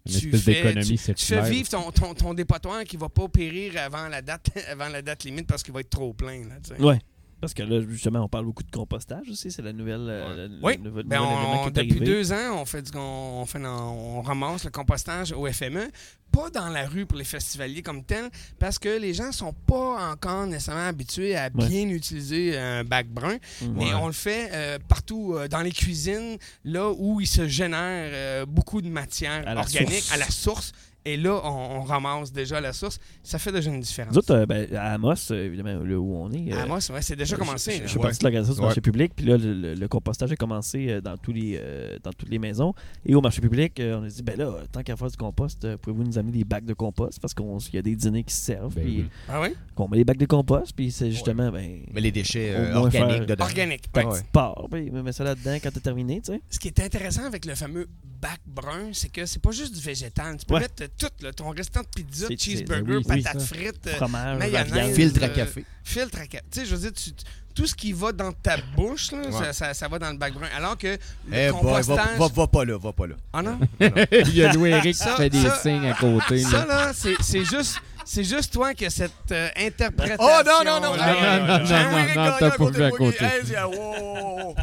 Une 0.04 0.12
tu, 0.18 0.26
espèce 0.26 0.44
d'économie 0.44 0.98
tu, 0.98 1.14
tu 1.14 1.26
fais 1.26 1.48
vivre 1.48 1.68
ton, 1.68 1.90
ton, 1.92 2.14
ton 2.14 2.34
dépotoir 2.34 2.82
qui 2.84 2.96
va 2.96 3.08
pas 3.08 3.28
périr 3.28 3.74
avant 3.80 4.08
la 4.08 4.20
date, 4.20 4.50
avant 4.70 4.88
la 4.88 5.00
date 5.00 5.24
limite 5.24 5.46
parce 5.46 5.62
qu'il 5.62 5.72
va 5.72 5.80
être 5.80 5.90
trop 5.90 6.12
plein. 6.12 6.42
Là. 6.44 6.56
Ouais. 6.80 6.98
Parce 7.42 7.54
que 7.54 7.64
là, 7.64 7.80
justement, 7.88 8.20
on 8.20 8.28
parle 8.28 8.44
beaucoup 8.44 8.62
de 8.62 8.70
compostage 8.70 9.28
aussi. 9.28 9.50
C'est 9.50 9.62
la 9.62 9.72
nouvelle. 9.72 10.06
euh, 10.08 10.48
Oui, 10.62 10.76
Ben, 10.78 10.84
nouvel 10.84 11.06
événement 11.06 11.62
on- 11.64 11.70
qui 11.72 11.80
est 11.80 11.82
depuis 11.84 12.00
deux 12.00 12.32
ans, 12.32 12.60
on 12.60 12.64
fait 12.64 12.82
du, 12.82 12.92
on, 12.96 13.44
fait 13.46 13.58
on 13.66 14.22
ramasse 14.22 14.64
le 14.64 14.70
compostage 14.70 15.32
au 15.32 15.48
FME, 15.48 15.90
pas 16.30 16.50
dans 16.50 16.68
la 16.68 16.86
rue 16.86 17.04
pour 17.04 17.18
les 17.18 17.24
festivaliers 17.24 17.82
comme 17.82 18.04
tel, 18.04 18.30
parce 18.60 18.78
que 18.78 18.88
les 18.96 19.12
gens 19.12 19.32
sont 19.32 19.52
pas 19.52 20.12
encore 20.12 20.46
nécessairement 20.46 20.86
habitués 20.86 21.34
à 21.36 21.46
Ouais. 21.52 21.66
bien 21.68 21.88
utiliser 21.88 22.56
un 22.56 22.84
bac 22.84 23.08
brun, 23.08 23.38
Mhm. 23.60 23.72
mais 23.74 23.86
Ouais. 23.86 23.94
on 24.00 24.06
le 24.06 24.12
fait 24.12 24.48
euh, 24.52 24.78
partout 24.86 25.34
euh, 25.36 25.48
dans 25.48 25.62
les 25.62 25.72
cuisines, 25.72 26.38
là 26.64 26.92
où 26.96 27.20
il 27.20 27.26
se 27.26 27.48
génère 27.48 28.10
euh, 28.14 28.46
beaucoup 28.46 28.80
de 28.82 28.88
matière 28.88 29.42
À 29.48 29.56
organique 29.56 30.04
à 30.12 30.16
la 30.16 30.30
source. 30.30 30.70
Et 31.04 31.16
là, 31.16 31.40
on, 31.44 31.78
on 31.78 31.82
ramasse 31.82 32.32
déjà 32.32 32.60
la 32.60 32.72
source. 32.72 33.00
Ça 33.24 33.38
fait 33.38 33.50
déjà 33.50 33.70
une 33.70 33.80
différence. 33.80 34.12
Nous 34.12 34.18
autres, 34.18 34.34
euh, 34.34 34.46
ben, 34.46 34.72
à 34.76 34.92
Amos, 34.94 35.14
euh, 35.32 35.46
évidemment, 35.46 35.82
là 35.82 35.98
où 35.98 36.14
on 36.16 36.30
est. 36.30 36.52
euh, 36.52 36.56
Ah, 36.62 36.66
moi, 36.66 36.80
c'est 36.80 37.16
déjà 37.16 37.36
commencé. 37.36 37.80
Je, 37.82 37.88
suis 37.88 37.96
Ouais. 37.98 38.02
parti 38.04 38.18
de 38.18 38.24
l'organisation 38.24 38.54
du 38.54 38.60
Ouais. 38.60 38.66
marché 38.66 38.80
public, 38.80 39.12
puis 39.16 39.26
là, 39.26 39.36
le, 39.36 39.52
le- 39.52 39.74
le 39.74 39.88
compostage 39.88 40.30
a 40.30 40.36
commencé 40.36 41.00
dans, 41.02 41.16
tous 41.16 41.32
les, 41.32 41.58
euh, 41.60 41.98
dans 42.04 42.12
toutes 42.12 42.28
les 42.30 42.38
maisons. 42.38 42.72
Et 43.04 43.14
au 43.16 43.20
marché 43.20 43.40
public, 43.40 43.80
euh, 43.80 43.98
on 44.00 44.04
a 44.04 44.08
dit, 44.08 44.22
ben 44.22 44.36
là, 44.38 44.52
tant 44.70 44.82
qu'à 44.82 44.94
faire 44.96 45.10
du 45.10 45.16
compost, 45.16 45.64
euh, 45.64 45.76
pouvez-vous 45.76 46.04
nous 46.04 46.18
amener 46.18 46.32
des 46.38 46.44
bacs 46.44 46.64
de 46.64 46.74
compost? 46.74 47.18
Parce 47.20 47.34
qu'il 47.34 47.74
y 47.74 47.78
a 47.78 47.82
des 47.82 47.96
dîners 47.96 48.22
qui 48.22 48.34
se 48.34 48.40
servent, 48.42 48.74
Ben 48.74 48.84
puis. 48.84 49.04
Ah 49.28 49.40
oui? 49.40 49.48
qu'on 49.74 49.88
met 49.88 49.96
des 49.96 50.04
bacs 50.04 50.18
de 50.18 50.26
compost, 50.26 50.72
puis 50.76 50.90
c'est 50.92 51.10
justement, 51.10 51.50
ben, 51.50 51.80
Mais 51.92 52.00
les 52.00 52.12
déchets 52.12 52.54
euh, 52.54 52.74
organiques 52.74 53.26
dedans. 53.26 53.44
Organique. 53.44 53.90
ta 53.90 54.06
ouais. 54.06 54.20
part, 54.32 54.66
puis 54.70 54.90
mets 54.90 55.10
ça 55.12 55.24
là-dedans 55.24 55.56
quand 55.62 55.70
t'as 55.72 55.80
terminé, 55.80 56.20
tu 56.20 56.32
sais. 56.32 56.40
Ce 56.50 56.58
qui 56.60 56.68
est 56.68 56.78
intéressant 56.80 57.24
avec 57.24 57.44
le 57.46 57.54
fameux 57.56 57.88
bac 58.20 58.38
brun, 58.46 58.90
c'est 58.92 59.10
que 59.10 59.26
c'est 59.26 59.42
pas 59.42 59.50
juste 59.50 59.74
du 59.74 59.80
végétal. 59.80 60.36
Tu 60.36 60.46
peux 60.46 60.54
Ouais. 60.54 60.60
mettre 60.60 60.74
tout, 60.98 61.08
là, 61.20 61.32
ton 61.32 61.50
restant 61.50 61.80
de 61.80 61.86
pizza, 61.94 62.26
cheeseburger, 62.38 62.82
ben 62.84 63.14
oui, 63.16 63.22
patates 63.22 63.42
frites, 63.42 63.86
euh, 63.86 63.94
Fromage, 63.96 64.38
mayonnaise. 64.38 64.72
viande. 64.72 64.92
Filtre 64.92 65.22
à 65.22 65.26
euh, 65.26 65.28
café. 65.34 65.64
filtre 65.84 66.18
à 66.20 66.26
café. 66.26 66.44
Tu 66.50 66.60
sais, 66.60 66.66
je 66.66 66.74
veux 66.76 66.80
dire, 66.90 66.92
tu- 66.92 67.10
tout 67.54 67.66
ce 67.66 67.74
qui 67.74 67.92
va 67.92 68.12
dans 68.12 68.32
ta 68.32 68.56
bouche, 68.76 69.12
là, 69.12 69.18
Ouais. 69.18 69.30
ça, 69.32 69.52
ça- 69.52 69.74
ça 69.74 69.86
va 69.88 69.98
dans 69.98 70.10
le 70.10 70.16
bac 70.16 70.32
brun. 70.32 70.48
Alors 70.56 70.78
que 70.78 70.86
le 70.86 70.98
Eh 71.32 71.50
boy, 71.50 71.62
va, 71.62 71.80
compostage... 71.82 72.18
va, 72.18 72.28
va 72.28 72.46
pas 72.46 72.64
là, 72.64 72.78
va 72.78 72.92
pas 72.92 73.06
là. 73.06 73.14
Ah 73.32 73.42
non? 73.42 73.60
Il 73.80 74.34
y 74.36 74.42
a 74.44 74.52
Louis-Éric 74.54 74.92
qui 74.96 74.98
Ça- 75.04 75.16
fait 75.16 75.28
des 75.28 75.42
ça- 75.42 75.58
signes 75.58 75.84
à 75.86 75.94
côté. 75.94 76.38
Ça, 76.38 76.64
là. 76.64 76.86
là, 76.86 76.92
c'est 76.94 77.14
c'est 77.20 77.44
juste... 77.44 77.78
C'est 78.04 78.24
juste 78.24 78.52
toi 78.52 78.74
qui 78.74 78.84
as 78.86 78.90
cette 78.90 79.12
euh, 79.32 79.48
interprétation. 79.56 80.24
Oh, 80.24 80.42
non, 80.44 80.64
non, 80.64 80.80
non, 80.80 80.96
non, 80.96 80.96
non, 80.96 81.58
non, 81.58 81.58
non, 81.58 82.24
non, 82.24 82.36
t'as 82.38 82.50
pas 82.50 82.70
vu 82.70 82.82
à 82.82 82.90
côté. 82.90 83.24
Hey, 83.24 83.64
wow. 83.64 84.54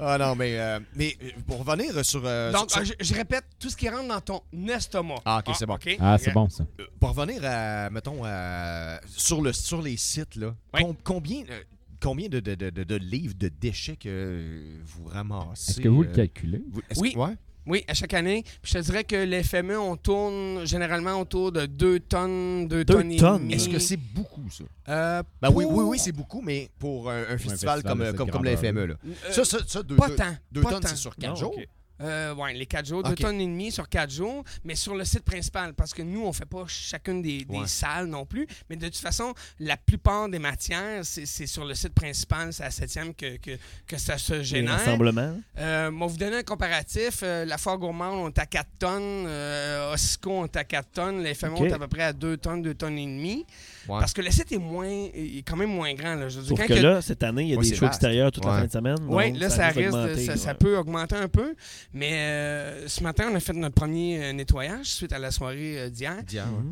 Ah 0.00 0.16
non, 0.18 0.36
mais, 0.36 0.58
euh, 0.58 0.78
mais 0.94 1.16
euh, 1.22 1.30
pour 1.46 1.64
revenir 1.64 2.04
sur. 2.04 2.22
euh, 2.24 2.52
Donc, 2.52 2.70
sur- 2.70 2.80
euh, 2.80 2.84
je, 2.84 2.92
je 3.04 3.14
répète, 3.14 3.44
tout 3.58 3.68
ce 3.68 3.76
qui 3.76 3.88
rentre 3.88 4.06
dans 4.08 4.20
ton 4.20 4.42
estomac. 4.68 5.16
Ah, 5.24 5.42
ok, 5.44 5.54
c'est 5.58 5.66
bon. 5.66 5.74
ok, 5.74 5.96
Ah, 5.98 6.16
c'est 6.20 6.32
bon, 6.32 6.48
ça. 6.48 6.64
euh, 6.80 6.84
pour 7.00 7.10
revenir 7.14 7.40
à, 7.44 7.90
mettons, 7.90 8.22
à- 8.24 9.00
sur, 9.08 9.42
le, 9.42 9.52
sur 9.52 9.82
les 9.82 9.96
sites, 9.96 10.36
là, 10.36 10.54
Oui. 10.74 10.82
com- 10.82 10.94
combien, 11.02 11.42
euh, 11.50 11.62
combien 12.00 12.28
de, 12.28 12.38
de, 12.38 12.54
de, 12.54 12.70
de- 12.70 12.94
livres 12.96 13.34
de 13.36 13.48
déchets 13.48 13.96
que 13.96 14.78
vous 14.84 15.06
ramassez? 15.06 15.72
Est-ce 15.72 15.80
que 15.80 15.88
vous 15.88 16.04
le 16.04 16.10
euh, 16.10 16.14
calculez? 16.14 16.62
vous- 16.70 16.80
Oui. 16.98 17.14
que- 17.14 17.18
ouais? 17.18 17.34
Oui, 17.68 17.84
à 17.86 17.92
chaque 17.94 18.14
année. 18.14 18.42
Puis 18.62 18.72
je 18.72 18.78
te 18.78 18.84
dirais 18.84 19.04
que 19.04 19.14
les 19.14 19.42
FME, 19.42 19.78
on 19.78 19.94
tourne 19.96 20.64
généralement 20.66 21.20
autour 21.20 21.52
de 21.52 21.66
2 21.66 22.00
tonnes, 22.00 22.66
2 22.66 22.82
Deux 22.84 23.16
tonnes. 23.18 23.50
Est-ce 23.52 23.68
que 23.68 23.78
c'est 23.78 23.98
beaucoup, 23.98 24.48
ça? 24.50 24.64
Euh, 24.88 25.22
Ben 25.42 25.50
oui, 25.52 25.64
pour- 25.64 25.74
oui, 25.76 25.84
oui, 25.86 25.98
c'est 25.98 26.12
beaucoup, 26.12 26.40
mais 26.40 26.70
pour 26.78 27.10
un, 27.10 27.22
un 27.24 27.38
festival, 27.38 27.48
festival 27.80 27.82
comme, 27.82 28.00
euh, 28.00 28.12
comme, 28.14 28.30
comme 28.30 28.44
la. 28.44 28.56
FME, 28.56 28.86
là. 28.86 28.94
Euh, 29.06 29.32
ça, 29.32 29.44
ça, 29.44 29.58
ça, 29.66 29.82
deux, 29.82 29.96
pas 29.96 30.08
deux- 30.08 30.16
tant. 30.16 30.34
deux 30.50 30.62
pas 30.62 30.70
tonnes, 30.70 30.80
tant. 30.80 30.88
c'est 30.88 30.96
sur 30.96 31.14
quatre 31.14 31.30
Non, 31.30 31.36
jours? 31.36 31.54
ok. 31.56 31.68
Euh, 32.00 32.34
ouais, 32.34 32.54
les 32.54 32.66
4 32.66 32.86
jours, 32.86 33.02
2 33.02 33.10
Ok. 33.12 33.18
tonnes 33.18 33.40
et 33.40 33.46
demie 33.46 33.72
sur 33.72 33.88
4 33.88 34.10
jours, 34.10 34.44
mais 34.64 34.74
sur 34.76 34.94
le 34.94 35.04
site 35.04 35.24
principal, 35.24 35.74
parce 35.74 35.92
que 35.92 36.02
nous, 36.02 36.24
on 36.24 36.32
fait 36.32 36.44
pas 36.46 36.64
chacune 36.68 37.22
des, 37.22 37.44
des 37.44 37.58
Ouais. 37.58 37.66
salles 37.66 38.06
non 38.06 38.24
plus. 38.24 38.46
Mais 38.70 38.76
de 38.76 38.86
toute 38.86 38.96
façon, 38.96 39.34
la 39.58 39.76
plupart 39.76 40.28
des 40.28 40.38
matières, 40.38 41.04
c'est 41.04 41.26
c'est 41.26 41.46
sur 41.46 41.64
le 41.64 41.74
site 41.74 41.94
principal, 41.94 42.52
c'est 42.52 42.62
à 42.64 42.68
7e 42.70 43.14
que, 43.14 43.36
que, 43.38 43.50
que 43.86 43.98
ça 43.98 44.16
se 44.18 44.34
Les 44.34 44.44
génère. 44.44 44.78
rassemblements. 44.78 45.38
Euh, 45.58 45.90
moi, 45.90 46.06
vous 46.06 46.16
donner 46.16 46.36
un 46.38 46.42
comparatif. 46.42 47.20
Euh, 47.22 47.44
la 47.44 47.58
Foire 47.58 47.78
Gourmande, 47.78 48.18
on 48.18 48.28
est 48.28 48.38
à 48.38 48.46
4 48.46 48.68
tonnes. 48.78 49.24
Euh, 49.26 49.92
Osco, 49.94 50.30
on 50.30 50.44
est 50.44 50.56
à 50.56 50.64
4 50.64 50.88
tonnes. 50.92 51.22
Les 51.22 51.34
FMO, 51.34 51.54
Ok. 51.56 51.60
on 51.62 51.66
est 51.66 51.72
à 51.72 51.78
peu 51.78 51.88
près 51.88 52.02
à 52.04 52.12
2 52.12 52.36
tonnes, 52.36 52.62
2 52.62 52.74
tonnes 52.74 52.98
et 52.98 53.06
demie. 53.06 53.44
Ouais. 53.88 53.98
Parce 54.00 54.12
que 54.12 54.20
le 54.20 54.30
site 54.30 54.52
est 54.52 54.58
moins, 54.58 54.86
est 54.86 55.42
quand 55.46 55.56
même 55.56 55.70
moins 55.70 55.92
grand. 55.94 56.14
Là. 56.14 56.28
Je 56.28 56.36
veux 56.38 56.42
dire, 56.44 56.50
Sauf 56.50 56.58
quand 56.60 56.66
que 56.74 56.78
que- 56.78 56.82
là, 56.84 57.00
cette 57.02 57.22
année, 57.22 57.42
il 57.42 57.48
y 57.48 57.54
a 57.54 57.56
Ouais, 57.56 57.64
des 57.68 57.74
shows 57.74 57.86
vaste. 57.86 57.94
extérieurs 57.94 58.30
toute 58.30 58.44
la 58.44 58.52
Ouais. 58.52 58.58
fin 58.60 58.66
de 58.66 58.72
semaine. 58.72 58.96
Oui, 59.08 59.32
là, 59.32 59.48
ça, 59.50 59.68
risque 59.68 60.36
ça 60.36 60.54
peut 60.54 60.76
augmenter 60.76 61.16
un 61.16 61.28
peu. 61.28 61.54
Mais 61.94 62.12
euh, 62.12 62.86
ce 62.88 63.02
matin, 63.02 63.28
on 63.32 63.34
a 63.34 63.40
fait 63.40 63.54
notre 63.54 63.74
premier 63.74 64.22
euh, 64.22 64.32
nettoyage 64.34 64.86
suite 64.86 65.12
à 65.12 65.18
la 65.18 65.30
soirée 65.30 65.78
euh, 65.78 65.88
d'hier. 65.90 66.16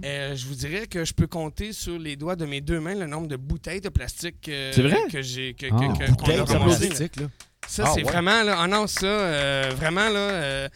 Euh, 0.04 0.36
je 0.36 0.46
vous 0.46 0.54
dirais 0.54 0.86
que 0.86 1.04
je 1.06 1.14
peux 1.14 1.26
compter 1.26 1.72
sur 1.72 1.98
les 1.98 2.16
doigts 2.16 2.36
de 2.36 2.44
mes 2.44 2.60
deux 2.60 2.80
mains 2.80 2.94
le 2.94 3.06
nombre 3.06 3.26
de 3.26 3.36
bouteilles 3.36 3.80
de 3.80 3.88
plastique 3.88 4.46
euh, 4.50 4.72
vrai? 4.76 4.98
que 5.10 5.22
j'ai 5.22 5.54
que, 5.54 5.66
Ah, 5.72 5.76
que- 5.78 5.98
que- 5.98 6.06
qu'on 6.06 6.12
Bouteilles 6.16 6.40
a 6.40 6.44
de 6.44 6.52
ramassées. 6.52 6.86
plastique, 6.88 7.16
là. 7.16 7.26
Ça, 7.66 7.84
Ah, 7.86 7.90
c'est 7.94 8.04
ouais. 8.04 8.12
vraiment 8.12 8.42
là. 8.42 8.56
Ah 8.58 8.66
non, 8.68 8.86
ça, 8.86 9.06
euh, 9.06 9.72
vraiment 9.74 10.08
là. 10.10 10.18
euh, 10.18 10.68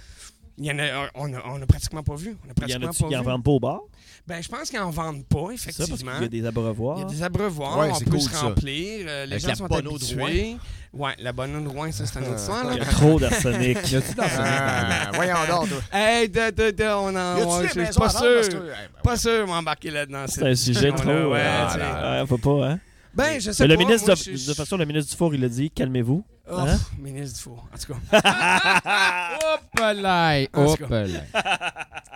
il 0.59 0.65
y 0.67 0.73
en 0.73 0.79
a, 0.79 1.11
on, 1.15 1.33
a, 1.35 1.43
on 1.47 1.63
a 1.63 1.67
pratiquement 1.67 2.03
pas 2.03 2.17
vu. 2.17 2.37
On 2.47 2.51
a 2.51 2.67
Il 2.67 2.71
y 2.73 2.75
en 2.77 2.83
a-tu 2.89 3.05
qui 3.05 3.05
en 3.17 3.23
vendent 3.23 3.25
vendent 3.25 3.45
pas 3.45 3.51
au 3.53 3.61
bar? 3.61 3.81
Ben, 4.27 4.41
je 4.43 4.49
pense 4.49 4.71
qu'ils 4.71 4.79
en 4.79 4.91
vendent 4.91 5.25
pas, 5.27 5.39
C'est 5.57 5.73
ça, 5.73 5.79
parce 5.79 5.89
effectivement. 5.91 6.13
qu'il 6.13 6.23
y 6.23 6.25
a 6.27 6.29
des 6.43 6.47
abreuvoirs. 6.47 6.99
Il 6.99 7.01
y 7.01 7.05
a 7.05 7.09
des 7.09 7.23
abreuvoirs, 7.23 7.79
Ouais, 7.79 7.89
on 7.91 7.95
c'est 7.95 8.05
peut 8.05 8.11
cool, 8.13 8.21
se 8.21 8.37
remplir. 8.37 9.07
euh, 9.09 9.27
les 9.27 9.33
Avec 9.33 9.43
gens 9.43 9.49
la 9.49 9.55
sont 9.57 9.65
habitués. 9.73 10.57
Ouais, 10.93 11.13
la 11.19 11.33
bonne 11.33 11.55
eau 11.57 11.61
de 11.61 11.69
Rouen, 11.69 11.91
ça, 11.93 12.05
c'est 12.07 12.19
une 12.19 12.27
autre 12.27 12.39
histoire. 12.39 12.65
Il 12.73 12.79
y 12.79 12.81
a 12.81 12.85
trop 12.85 13.19
d'arsenic. 13.19 13.91
Y 13.91 13.97
a-tu 13.97 14.15
dans 14.15 14.25
Ah, 14.39 15.11
voyons 15.15 15.35
donc, 15.49 15.69
toi. 15.69 15.79
Hey, 15.93 16.29
de, 16.29 16.51
de, 16.51 16.71
de, 16.71 16.85
on 16.85 17.15
en. 17.17 17.59
Je 17.59 17.63
des 17.63 17.69
suis 17.71 17.81
maisons 17.81 18.01
pas 18.01 18.09
sûr. 18.11 18.43
ben, 18.61 18.73
Pas 19.03 19.17
sûr 19.17 19.41
de 19.41 19.45
m'embarquer 19.45 19.91
là-dedans. 19.91 20.25
C'est 20.29 20.47
un 20.47 20.55
sujet 20.55 20.93
trop. 20.93 21.09
Ouais, 21.11 21.31
Ouais, 21.33 22.25
faut 22.29 22.39
pas, 22.39 22.69
hein? 22.71 22.81
Ben, 23.15 23.41
je 23.41 23.51
sais 23.51 23.65
Mais 23.65 23.69
le 23.69 23.77
pas. 23.77 23.85
ministre, 23.85 24.07
moi, 24.09 24.15
de, 24.15 24.21
je- 24.21 24.31
de 24.31 24.37
toute 24.47 24.57
façon, 24.57 24.77
le 24.77 24.85
ministre 24.85 25.11
du 25.11 25.17
Four, 25.17 25.35
il 25.35 25.45
a 25.45 25.49
dit 25.49 25.71
calmez-vous. 25.71 26.25
Oh, 26.53 26.59
Hein? 26.59 26.79
ministre 26.99 27.37
du 27.37 27.43
four. 27.43 27.65
En 27.73 27.79
tout 27.79 27.93
cas. 27.95 28.21
Hop 29.55 29.97
là! 29.97 30.41
Hop 30.53 30.81
là! 30.91 31.05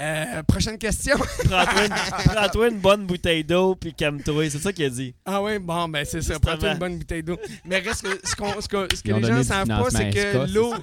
Euh, 0.00 0.42
prochaine 0.42 0.76
question. 0.78 1.16
Prends-toi 1.44 2.68
une, 2.68 2.78
bonne 2.78 3.06
bouteille 3.06 3.44
d'eau 3.44 3.74
puis 3.76 3.94
calme-toi. 3.94 4.50
C'est 4.50 4.58
ça 4.58 4.72
qu'il 4.72 4.84
a 4.86 4.90
dit. 4.90 5.14
Ah 5.24 5.42
oui, 5.42 5.58
bon, 5.58 5.88
ben 5.88 6.04
c'est 6.04 6.22
ça. 6.22 6.38
Prends-toi 6.40 6.72
une 6.72 6.78
bonne 6.78 6.98
bouteille 6.98 7.22
d'eau. 7.22 7.36
Mais 7.64 7.78
reste 7.78 8.02
que 8.02 8.28
ce, 8.28 8.34
qu'on- 8.34 8.60
ce 8.60 8.68
que, 8.68 8.88
ce 8.94 9.02
que 9.02 9.12
les 9.12 9.22
gens 9.22 9.38
du 9.38 9.44
savent 9.44 9.68
pas, 9.68 9.90
c'est 9.90 10.10
que 10.10 10.52
l'eau, 10.52 10.74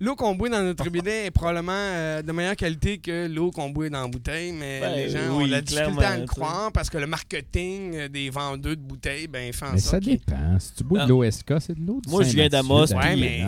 l'eau 0.00 0.14
qu'on 0.16 0.34
boit 0.34 0.48
dans 0.50 0.62
notre 0.62 0.84
robinet 0.84 1.26
est 1.26 1.30
probablement 1.30 1.72
euh, 1.72 2.22
de 2.22 2.30
meilleure 2.32 2.56
qualité 2.56 2.98
que 2.98 3.26
l'eau 3.26 3.50
qu'on 3.50 3.70
boit 3.70 3.88
dans 3.88 4.02
la 4.02 4.08
bouteille, 4.08 4.52
mais 4.52 4.80
Ben, 4.80 4.94
les 4.96 5.08
gens 5.10 5.30
ont 5.32 5.44
la 5.46 5.60
difficulté 5.62 6.04
à 6.04 6.16
le 6.18 6.26
croire 6.26 6.70
parce 6.72 6.90
que 6.90 6.98
le 6.98 7.06
marketing 7.06 7.94
euh, 7.96 8.08
des 8.08 8.28
vendeurs 8.30 8.76
de 8.76 8.80
bouteilles 8.82 9.28
ben, 9.28 9.52
fait 9.52 9.64
en 9.64 9.72
Mais 9.72 9.78
ça 9.78 9.92
sorte 9.92 10.04
dépend. 10.04 10.58
Si 10.58 10.74
tu 10.74 10.84
bois 10.84 11.00
Ah. 11.02 11.04
de 11.06 11.08
l'OSK, 11.10 11.54
c'est 11.60 11.74
de 11.74 11.86
l'eau 11.86 12.00
de 12.04 12.10
Moi, 12.10 12.22
je 12.22 12.32
viens 12.34 12.48
d'Amos. 12.48 12.92
Ouais, 12.92 13.16
mais 13.16 13.44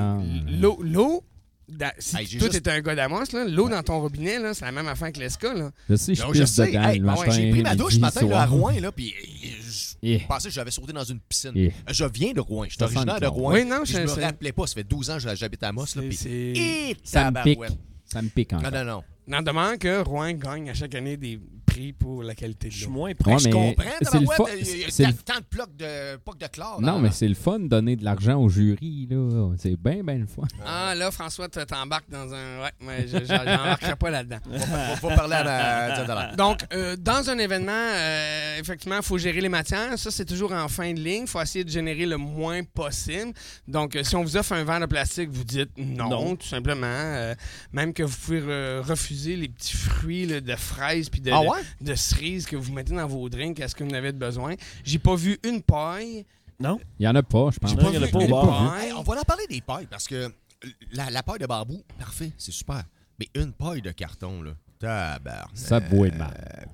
l'eau, 0.61 0.79
l'eau, 0.83 1.23
da- 1.71 1.95
si 1.99 2.17
Hey, 2.17 2.27
toi, 2.39 2.49
t'es 2.49 2.69
un 2.69 2.81
gars 2.81 2.95
d'Amos, 2.95 3.25
là, 3.33 3.45
l'eau 3.45 3.69
dans 3.69 3.83
ton 3.83 4.01
robinet, 4.01 4.39
là, 4.39 4.55
c'est 4.55 4.65
la 4.65 4.73
même 4.73 4.89
affaire 4.89 5.13
que 5.13 5.19
l'ESCA. 5.21 5.55
Là. 5.55 5.71
Je 5.89 5.97
sais, 5.97 6.15
je 6.15 6.23
Non, 6.23 6.33
je 6.33 6.43
pisse 6.43 6.53
sais. 6.55 6.67
dedans 6.69 6.83
Hey, 6.89 6.99
le 6.99 7.05
matin, 7.07 7.21
ouais, 7.23 7.31
j'ai 7.31 7.51
pris 7.51 7.63
ma 7.63 7.75
douche 7.77 7.95
ce 7.95 7.99
matin 8.01 8.27
là, 8.27 8.43
à. 8.43 8.47
Rouen, 8.47 8.73
là, 8.81 8.93
puis 8.93 9.15
euh, 10.05 10.19
je 10.21 10.27
pensais 10.27 10.49
que 10.49 10.55
j'avais 10.55 10.71
sauté 10.71 10.93
dans 10.93 11.05
une 11.05 11.21
piscine. 11.21 11.53
Eh. 11.55 11.73
Je 11.89 12.05
viens 12.05 12.33
de 12.33 12.41
Rouen. 12.41 12.65
Je 12.69 12.75
suis 12.75 12.83
originaire 12.83 13.21
de. 13.21 13.27
Rouen. 13.27 13.53
Oui, 13.55 13.65
non, 13.65 13.85
je- 13.85 13.93
je 13.93 13.99
me 14.01 14.09
rappelais 14.23 14.53
pas. 14.53 14.67
Ça 14.67 14.75
fait 14.75 14.85
12 14.85 15.11
ans 15.11 15.19
que 15.19 15.35
j'habite 15.37 15.63
à 15.63 15.69
Amos. 15.69 15.85
Là, 15.97 16.03
Ça 17.05 17.31
me 17.31 17.43
pique. 17.45 17.59
Ça 18.05 18.23
me 18.23 18.29
pique 18.29 18.53
encore. 18.53 18.71
Non, 18.71 18.79
non, 18.79 18.85
non. 18.97 19.03
N'en 19.29 19.43
demeure 19.43 19.79
que 19.79 20.03
Rouen 20.03 20.33
gagne 20.33 20.71
à 20.71 20.75
chaque 20.75 20.95
année 20.97 21.17
des 21.17 21.39
prix 21.71 21.93
pour 21.93 22.23
la 22.23 22.35
qualité 22.35 22.69
Je 22.71 22.75
de 22.75 22.79
suis 22.81 22.87
l'eau. 22.87 22.93
moins 22.93 23.09
Ouais, 23.09 23.15
prêt. 23.15 23.39
je 23.39 23.45
mais 23.47 23.51
comprends, 23.53 23.85
c'est 24.03 24.19
le 24.21 24.27
fun- 24.27 24.45
Il 24.59 25.05
y 25.05 25.05
a 25.05 25.13
tant 25.13 25.39
de 25.39 25.45
blocs 25.51 25.77
de, 25.77 26.17
que 26.17 26.39
de 26.45 26.47
chlore. 26.51 26.81
Non, 26.81 26.93
dans- 26.93 26.99
mais 26.99 27.11
c'est 27.13 27.29
le 27.29 27.35
fun 27.35 27.59
de 27.61 27.69
donner 27.69 27.97
de 27.97 28.05
l'argent 28.05 28.37
au 28.41 28.49
jury, 28.49 29.07
là. 29.11 29.51
C'est 29.59 29.77
bien, 29.77 30.03
bien 30.03 30.19
le 30.19 30.27
fun. 30.27 30.43
Ah, 30.67 30.95
là, 30.95 31.11
François, 31.11 31.49
tu 31.49 31.59
t'embarques 31.67 32.11
dans 32.11 32.33
un. 32.33 32.63
Ouais, 32.63 32.71
mais 32.81 33.07
je- 33.07 33.19
je- 33.19 33.25
j'embarquerai 33.25 33.97
pas 33.97 34.11
là-dedans. 34.11 34.39
On 34.51 34.59
va, 34.59 34.79
on 35.03 35.09
va 35.09 35.17
parler 35.17 35.35
à 35.37 35.95
attends. 35.95 36.37
Donc, 36.37 36.61
euh, 36.73 36.97
dans 36.97 37.29
un 37.31 37.39
événement, 37.39 37.71
euh, 37.73 38.59
effectivement, 38.59 38.97
il 38.97 39.03
faut 39.03 39.19
gérer 39.19 39.41
les 39.41 39.49
matières. 39.49 39.99
Ça, 39.99 40.11
c'est 40.11 40.25
toujours 40.25 40.53
en 40.53 40.69
fin 40.69 40.93
de 40.93 41.01
ligne. 41.01 41.23
Il 41.23 41.29
faut 41.29 41.41
essayer 41.41 41.65
de 41.65 41.71
générer 41.71 42.07
le 42.07 42.17
moins 42.17 42.63
possible. 42.63 43.33
Donc, 43.69 43.97
euh, 43.97 44.03
si 44.03 44.17
on 44.17 44.23
vous 44.23 44.37
offre 44.37 44.53
un 44.53 44.65
verre 44.65 44.81
de 44.81 44.87
plastique, 44.87 45.29
vous 45.31 45.45
dites 45.45 45.71
non, 45.77 46.09
Non. 46.09 46.37
tout 46.37 46.47
simplement. 46.47 46.87
Euh, 46.87 47.35
même 47.73 47.93
que 47.93 48.03
vous 48.03 48.17
pouvez 48.17 48.41
re- 48.41 48.81
refuser 48.81 49.37
les 49.37 49.49
petits 49.49 49.77
fruits 49.77 50.27
là, 50.27 50.41
de 50.41 50.57
fraises 50.57 51.09
puis 51.09 51.21
de, 51.21 51.31
Ah 51.31 51.41
ouais? 51.43 51.60
De 51.81 51.95
cerises 51.95 52.47
que 52.47 52.57
vous 52.57 52.73
mettez 52.73 52.95
dans 52.95 53.07
vos 53.07 53.29
drinks. 53.29 53.59
Est-ce 53.61 53.75
que 53.75 53.85
vous 53.85 53.91
en 53.91 53.95
avez 53.95 54.13
besoin? 54.13 54.55
J'ai 54.85 54.99
pas 54.99 55.15
vu 55.15 55.39
une 55.45 55.63
paille. 55.63 56.25
Non? 56.59 56.79
Il 56.99 57.05
y 57.05 57.09
en 57.09 57.15
a 57.15 57.23
pas, 57.23 57.51
je 57.53 57.59
pense. 57.59 57.71
J'ai 57.71 57.77
pas 57.77 57.91
vu 57.91 57.97
il 57.97 58.01
y 58.01 58.05
en 58.05 58.07
a 58.07 58.09
pas 58.09 58.19
au 58.19 58.29
bar. 58.29 58.75
vu. 58.75 58.85
Hey, 58.85 58.93
on 58.93 59.03
va 59.03 59.21
en 59.21 59.23
parler 59.23 59.47
des 59.49 59.61
pailles 59.61 59.87
parce 59.91 60.07
que 60.07 60.33
la, 60.93 61.11
la 61.11 61.23
paille 61.23 61.39
de 61.39 61.47
bambou, 61.47 61.83
parfait, 61.99 62.33
c'est 62.37 62.53
super. 62.53 62.85
Mais 63.19 63.29
une 63.35 63.53
paille 63.53 63.83
de 63.83 63.91
carton, 63.93 64.43
là, 64.43 64.53
tabarnak. 64.79 65.49
Ça 65.55 65.81
boit 65.81 66.11
mal. 66.11 66.69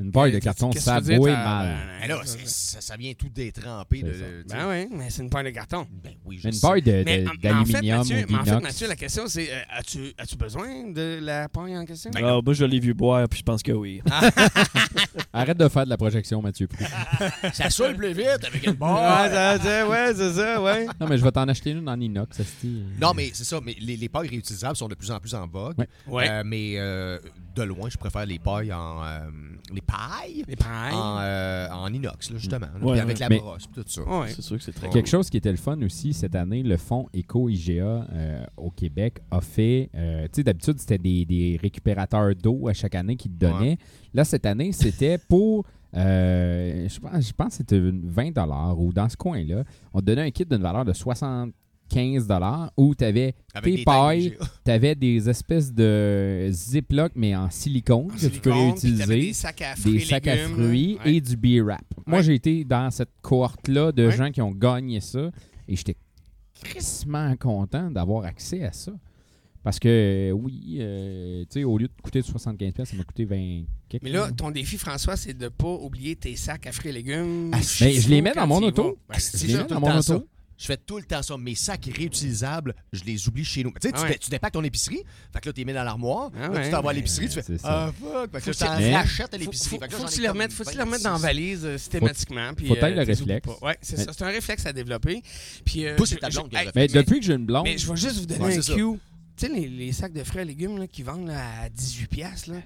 Une 0.00 0.10
paille 0.10 0.32
de 0.32 0.38
carton, 0.38 0.72
ça 0.72 1.00
t'as- 1.02 1.18
mal. 1.18 1.76
Mais 2.00 2.08
là, 2.08 2.20
c'est- 2.24 2.46
ça, 2.48 2.80
ça 2.80 2.96
vient 2.96 3.12
tout 3.12 3.28
détrempé. 3.28 4.02
De, 4.02 4.12
ça. 4.12 4.56
Ben 4.56 4.68
oui, 4.70 4.88
mais 4.90 5.10
c'est 5.10 5.22
une 5.22 5.28
paille 5.30 5.44
de 5.44 5.50
carton. 5.50 5.86
Ben 6.02 6.12
oui, 6.24 6.38
je 6.42 6.48
Une 6.48 6.54
sais. 6.54 6.66
paille 6.66 6.82
mais 7.04 7.26
en 7.26 7.30
fait, 7.30 7.38
d'aluminium 7.38 8.00
ou 8.30 8.34
en 8.36 8.44
fait. 8.44 8.60
Mathieu, 8.60 8.88
la 8.88 8.96
question, 8.96 9.24
c'est 9.28 9.52
euh, 9.52 9.60
as-tu 9.70 10.12
as 10.16 10.36
besoin 10.36 10.90
de 10.90 11.18
la 11.22 11.48
paille 11.48 11.76
en 11.76 11.84
question? 11.84 12.10
Ah, 12.16 12.40
moi, 12.42 12.54
je 12.54 12.64
l'ai 12.64 12.80
vu 12.80 12.94
boire, 12.94 13.28
puis 13.28 13.40
je 13.40 13.44
pense 13.44 13.62
que 13.62 13.72
oui. 13.72 14.00
Arrête 15.32 15.58
de 15.58 15.68
faire 15.68 15.84
de 15.84 15.90
la 15.90 15.96
projection, 15.96 16.40
Mathieu. 16.40 16.68
Ça 17.52 17.68
saoule 17.70 17.94
plus 17.96 18.12
vite 18.14 18.44
avec 18.46 18.66
une 18.66 18.72
Ouais, 18.72 19.28
ça, 19.30 19.58
ça, 19.58 19.88
ouais, 19.88 20.12
c'est 20.14 20.32
ça, 20.32 20.62
ouais. 20.62 20.86
Non, 21.00 21.06
mais 21.08 21.18
je 21.18 21.24
vais 21.24 21.30
t'en 21.32 21.46
acheter 21.48 21.70
une 21.70 21.88
en 21.88 21.98
inox, 22.00 22.40
esti. 22.40 22.82
Non, 23.00 23.12
mais 23.14 23.30
c'est 23.32 23.44
ça. 23.44 23.60
Mais 23.64 23.76
les, 23.80 23.96
les 23.96 24.08
pailles 24.08 24.28
réutilisables 24.28 24.76
sont 24.76 24.88
de 24.88 24.94
plus 24.94 25.10
en 25.10 25.20
plus 25.20 25.34
en 25.34 25.46
vogue. 25.46 25.78
Ouais. 25.78 25.86
Ouais. 26.06 26.28
Euh, 26.30 26.42
mais 26.44 26.74
euh, 26.76 27.18
de 27.54 27.62
loin, 27.62 27.88
je 27.90 27.96
préfère 27.98 28.24
les 28.26 28.38
pailles 28.38 28.72
en. 28.72 29.04
euh, 29.04 29.20
les 29.72 29.80
pailles 29.82 30.44
Les 30.48 30.56
pailles. 30.56 30.94
en, 30.94 31.18
euh, 31.20 31.68
en 31.70 31.92
inox, 31.92 32.30
là, 32.30 32.38
justement. 32.38 32.66
là, 32.80 32.84
Ouais, 32.86 32.92
puis 32.92 33.00
avec 33.00 33.18
la 33.18 33.28
mais- 33.28 33.38
brosse, 33.38 33.66
puis 33.66 33.82
tout 33.82 33.88
ça. 33.90 34.02
Ouais. 34.02 34.28
C'est 34.28 34.42
sûr 34.42 34.56
que 34.56 34.62
c'est 34.62 34.72
très 34.72 34.88
Quelque 34.88 35.08
chose 35.08 35.28
qui 35.28 35.36
était 35.36 35.50
le 35.50 35.56
fun 35.58 35.80
aussi 35.82 36.12
cette 36.14 36.34
année, 36.34 36.62
le 36.62 36.76
fonds 36.76 37.06
Éco-IGA 37.12 37.82
euh, 38.12 38.44
au 38.56 38.70
Québec 38.70 39.18
a 39.30 39.40
fait. 39.40 39.90
euh, 39.94 40.24
tu 40.24 40.36
sais, 40.36 40.42
d'habitude, 40.44 40.78
c'était 40.78 40.98
des, 40.98 41.24
des 41.24 41.58
récupérateurs 41.60 42.34
d'eau 42.34 42.68
à 42.68 42.72
chaque 42.72 42.94
année 42.94 43.16
qui 43.16 43.28
te 43.28 43.34
donnaient. 43.38 43.78
Là, 44.14 44.24
cette 44.24 44.46
année, 44.46 44.72
c'était 44.72 45.18
pour. 45.28 45.66
euh, 45.94 46.88
je, 46.88 46.98
pense, 47.00 47.26
je 47.28 47.32
pense 47.32 47.48
que 47.48 47.54
c'était 47.54 47.76
une 47.78 48.08
20 48.08 48.32
ou 48.78 48.92
dans 48.92 49.08
ce 49.08 49.16
coin-là. 49.16 49.64
On 49.92 50.00
te 50.00 50.04
donnait 50.06 50.22
un 50.22 50.30
kit 50.30 50.44
d'une 50.46 50.62
valeur 50.62 50.84
de 50.84 50.92
75 51.92 52.72
où 52.76 52.94
tu 52.94 53.04
avais 53.04 53.34
Avec 53.54 53.72
tes 53.72 53.76
des 53.78 53.84
pailles, 53.84 54.36
tu 54.64 54.70
avais 54.70 54.94
des 54.94 55.28
espèces 55.28 55.72
de 55.72 56.48
Ziploc, 56.50 57.12
mais 57.14 57.36
en 57.36 57.50
silicone, 57.50 58.06
En 58.06 58.08
que 58.08 58.14
tu 58.14 58.20
silicone, 58.20 58.52
t'avais 58.52 58.64
réutiliser 58.66 59.20
Des 59.20 59.32
sacs 59.32 59.62
à 59.62 59.76
fruits, 59.76 59.92
des 59.92 60.00
sacs 60.00 60.26
à 60.26 60.34
légumes, 60.34 60.54
fruits 60.54 60.98
ouais. 61.04 61.14
et 61.14 61.20
du 61.20 61.36
B-Rap. 61.36 61.84
Moi, 62.06 62.22
j'ai 62.22 62.34
été 62.34 62.64
dans 62.64 62.90
cette 62.90 63.10
cohorte-là 63.22 63.92
de 63.92 64.06
Ouais. 64.06 64.16
gens 64.16 64.30
qui 64.30 64.40
ont 64.42 64.50
gagné 64.52 65.00
ça 65.00 65.30
et 65.68 65.76
j'étais 65.76 65.96
crissement 66.62 67.34
content 67.36 67.90
d'avoir 67.90 68.24
accès 68.24 68.62
à 68.64 68.72
ça. 68.72 68.92
Parce 69.64 69.78
que, 69.78 70.32
oui, 70.32 70.78
euh, 70.80 71.42
tu 71.42 71.60
sais, 71.60 71.64
au 71.64 71.78
lieu 71.78 71.86
de 71.86 71.92
coûter 72.02 72.20
75$, 72.20 72.72
piastres, 72.72 72.90
ça 72.92 72.96
m'a 72.96 73.04
coûté 73.04 73.24
20 73.24 73.62
quelques. 73.88 74.02
Mais 74.02 74.10
là, 74.10 74.28
ton 74.32 74.50
défi, 74.50 74.76
François, 74.76 75.16
c'est 75.16 75.34
de 75.34 75.46
pas 75.48 75.68
oublier 75.68 76.16
tes 76.16 76.34
sacs 76.34 76.66
à 76.66 76.72
fruits 76.72 76.90
et 76.90 76.94
légumes. 76.94 77.50
Ah, 77.52 77.58
mais 77.80 77.92
je 77.92 78.08
les 78.08 78.22
mets 78.22 78.32
dans 78.34 78.46
mon 78.48 78.60
auto. 78.60 78.98
Ben, 79.08 79.16
je 79.18 79.46
les 79.46 79.54
mets 79.58 79.64
dans 79.64 79.78
mon 79.80 79.90
auto. 79.92 80.02
ça. 80.02 80.22
Je 80.62 80.66
fais 80.68 80.76
tout 80.76 80.96
le 80.98 81.02
temps 81.02 81.22
ça. 81.24 81.36
Mes 81.36 81.56
sacs 81.56 81.86
réutilisables, 81.92 82.72
je 82.92 83.02
les 83.02 83.26
oublie 83.26 83.44
chez 83.44 83.64
nous. 83.64 83.70
Tu 83.72 83.88
sais, 83.88 83.90
tu, 83.90 83.98
Ah 83.98 84.04
dé- 84.04 84.12
ouais. 84.12 84.18
tu 84.18 84.30
dépaques 84.30 84.52
ton 84.52 84.62
épicerie, 84.62 85.02
fait 85.32 85.40
que 85.40 85.48
là, 85.48 85.52
tu 85.52 85.58
les 85.58 85.64
mets 85.64 85.72
dans 85.74 85.82
l'armoire. 85.82 86.30
Ah 86.40 86.48
là, 86.48 86.64
tu 86.64 86.70
t'en 86.70 86.80
vas 86.82 86.90
à 86.90 86.92
l'épicerie, 86.92 87.26
tu 87.26 87.34
fais 87.34 87.42
C'est 87.42 87.58
ça. 87.58 87.88
Ah, 87.88 87.92
fuck. 87.92 88.30
Fait 88.30 88.40
que 88.40 88.64
là, 88.64 88.76
tu 88.76 88.84
tu- 88.84 88.92
rachètes 88.94 89.34
à 89.34 89.38
l'épicerie. 89.38 89.70
faut, 89.70 89.78
que 90.06 90.14
tu 90.14 90.20
les 90.20 90.28
remettes, 90.28 90.52
faut 90.52 90.62
que 90.62 90.70
tu 90.70 90.76
les 90.76 90.82
remettes 90.84 91.02
dans 91.02 91.10
la 91.10 91.16
26. 91.18 91.22
valise 91.26 91.64
euh, 91.64 91.78
systématiquement. 91.78 92.54
puis, 92.54 92.68
faut 92.68 92.76
tailler 92.76 92.96
euh, 92.96 93.04
le 93.04 93.06
réflexe. 93.06 93.48
Ouais, 93.60 93.76
c'est 93.82 93.96
ça. 93.96 94.12
C'est 94.12 94.22
un 94.22 94.28
réflexe 94.28 94.64
à 94.66 94.72
développer. 94.72 95.20
Puis, 95.64 95.84
euh, 95.84 95.96
Mais 96.76 96.86
depuis 96.86 97.18
que 97.18 97.26
j'ai 97.26 97.34
une 97.34 97.44
blonde, 97.46 97.64
Mais 97.64 97.76
je 97.76 97.90
vais 97.90 97.96
juste 97.96 98.18
vous 98.20 98.26
donner 98.26 98.56
un 98.56 98.60
cue. 98.60 99.00
Tu 99.34 99.46
sais, 99.46 99.52
les, 99.52 99.66
les 99.66 99.92
sacs 99.92 100.12
de 100.12 100.22
fruits 100.22 100.42
et 100.42 100.44
légumes 100.44 100.78
là, 100.78 100.86
qui 100.86 101.02
vendent 101.02 101.26
là, 101.26 101.42
à 101.64 101.68
18$, 101.70 102.06
piastres, 102.06 102.50
là. 102.50 102.58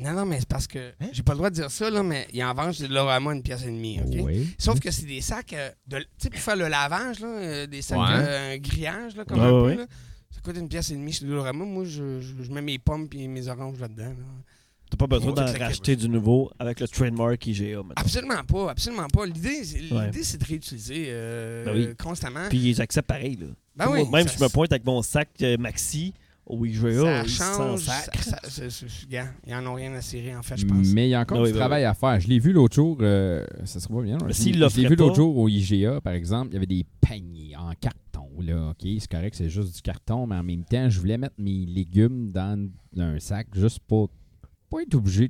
Non, 0.00 0.12
non, 0.12 0.24
mais 0.26 0.38
c'est 0.38 0.48
parce 0.48 0.66
que 0.66 0.90
Hein? 1.00 1.08
j'ai 1.12 1.22
pas 1.22 1.32
le 1.32 1.38
droit 1.38 1.50
de 1.50 1.54
dire 1.56 1.70
ça, 1.70 1.90
là, 1.90 2.02
mais 2.02 2.26
ils 2.32 2.42
en 2.44 2.54
vendent 2.54 2.72
chez 2.72 2.86
Lorama 2.88 3.32
une 3.34 3.42
pièce 3.42 3.62
et 3.62 3.66
demie, 3.66 4.00
OK? 4.00 4.14
oui. 4.24 4.48
Sauf 4.58 4.78
que 4.80 4.90
c'est 4.90 5.06
des 5.06 5.20
sacs, 5.20 5.52
euh, 5.54 5.70
de, 5.86 5.98
tu 5.98 6.04
sais, 6.18 6.30
pour 6.30 6.40
faire 6.40 6.56
le 6.56 6.68
lavage, 6.68 7.20
là, 7.20 7.26
euh, 7.28 7.66
des 7.66 7.82
sacs, 7.82 7.98
Ouais. 7.98 8.04
euh, 8.10 8.54
un 8.54 8.58
grillage, 8.58 9.16
là, 9.16 9.24
comme 9.24 9.38
Ouais, 9.40 9.44
un 9.72 9.74
peu, 9.76 9.80
là. 9.82 9.86
Ça 10.30 10.40
coûte 10.42 10.56
une 10.56 10.68
pièce 10.68 10.90
et 10.90 10.94
demie 10.94 11.12
chez 11.12 11.24
Lorama. 11.24 11.64
Moi, 11.64 11.84
je, 11.84 12.20
je, 12.20 12.42
je 12.42 12.50
mets 12.52 12.62
mes 12.62 12.78
pommes 12.78 13.08
et 13.12 13.26
mes 13.26 13.48
oranges 13.48 13.80
là-dedans. 13.80 14.04
là. 14.10 14.14
T'as 14.90 14.96
pas 14.96 15.06
besoin 15.06 15.32
d'en 15.32 15.44
racheter 15.52 15.96
du 15.96 16.08
nouveau 16.08 16.50
avec 16.58 16.80
le 16.80 16.88
trademark 16.88 17.44
IGA 17.46 17.76
maintenant. 17.78 17.92
Absolument 17.96 18.44
pas, 18.44 18.70
absolument 18.70 19.06
pas. 19.08 19.26
L'idée, 19.26 19.62
c'est, 19.64 19.78
l'idée, 19.80 19.94
Ouais. 19.94 20.10
c'est 20.22 20.38
de 20.40 20.44
réutiliser 20.46 21.04
euh, 21.08 21.64
Ben 21.66 21.76
oui. 21.76 21.94
constamment. 22.02 22.48
Puis 22.48 22.58
ils 22.70 22.80
acceptent 22.80 23.08
pareil. 23.08 23.36
Là. 23.36 23.46
Ben 23.76 23.86
Moi, 23.86 24.08
même 24.10 24.28
si 24.28 24.38
je 24.38 24.42
me 24.42 24.48
pointe 24.48 24.72
avec 24.72 24.86
mon 24.86 25.02
sac 25.02 25.28
euh, 25.42 25.58
Maxi 25.58 26.14
au 26.48 26.64
IGA, 26.64 26.92
ça 27.02 27.22
ils 27.24 27.30
s'en 27.30 27.56
change. 27.56 27.80
sacrent. 27.80 28.22
ça- 28.24 28.40
c'est- 28.70 29.08
gars, 29.08 29.28
ils 29.46 29.54
en 29.54 29.66
ont 29.66 29.74
rien 29.74 29.92
à 29.94 30.00
cirer, 30.00 30.34
en 30.34 30.42
fait, 30.42 30.56
je 30.56 30.66
pense. 30.66 30.88
Mais 30.88 31.08
il 31.08 31.10
y 31.10 31.14
a 31.14 31.20
encore 31.20 31.40
oui, 31.40 31.52
du 31.52 31.58
travail 31.58 31.84
à 31.84 31.94
faire. 31.94 32.18
Je 32.20 32.28
l'ai 32.28 32.38
vu 32.38 32.52
l'autre 32.52 32.74
jour, 32.74 32.96
euh, 33.00 33.44
ça 33.64 33.80
sera 33.80 33.94
pas 33.94 34.02
bien. 34.02 34.18
Mais 34.24 34.32
je 34.32 34.42
s'il 34.42 34.58
l'ai- 34.58 34.68
je 34.68 34.88
vu 34.88 34.96
l'autre 34.96 35.16
jour 35.16 35.36
au 35.36 35.48
IGA, 35.48 36.00
par 36.00 36.12
exemple, 36.14 36.48
il 36.50 36.54
y 36.54 36.56
avait 36.56 36.66
des 36.66 36.84
paniers 37.00 37.54
en 37.56 37.72
carton. 37.80 38.28
Là, 38.40 38.70
OK, 38.70 38.88
c'est 39.00 39.10
correct, 39.10 39.34
c'est 39.34 39.48
juste 39.48 39.74
du 39.74 39.82
carton, 39.82 40.26
mais 40.26 40.36
en 40.36 40.42
même 40.44 40.64
temps, 40.64 40.88
je 40.88 40.98
voulais 41.00 41.18
mettre 41.18 41.34
mes 41.38 41.66
légumes 41.66 42.30
dans 42.30 42.68
un 42.96 43.18
sac 43.18 43.48
juste 43.54 43.80
pour 43.80 44.10
pas 44.70 44.82
être 44.82 44.94
obligé 44.94 45.28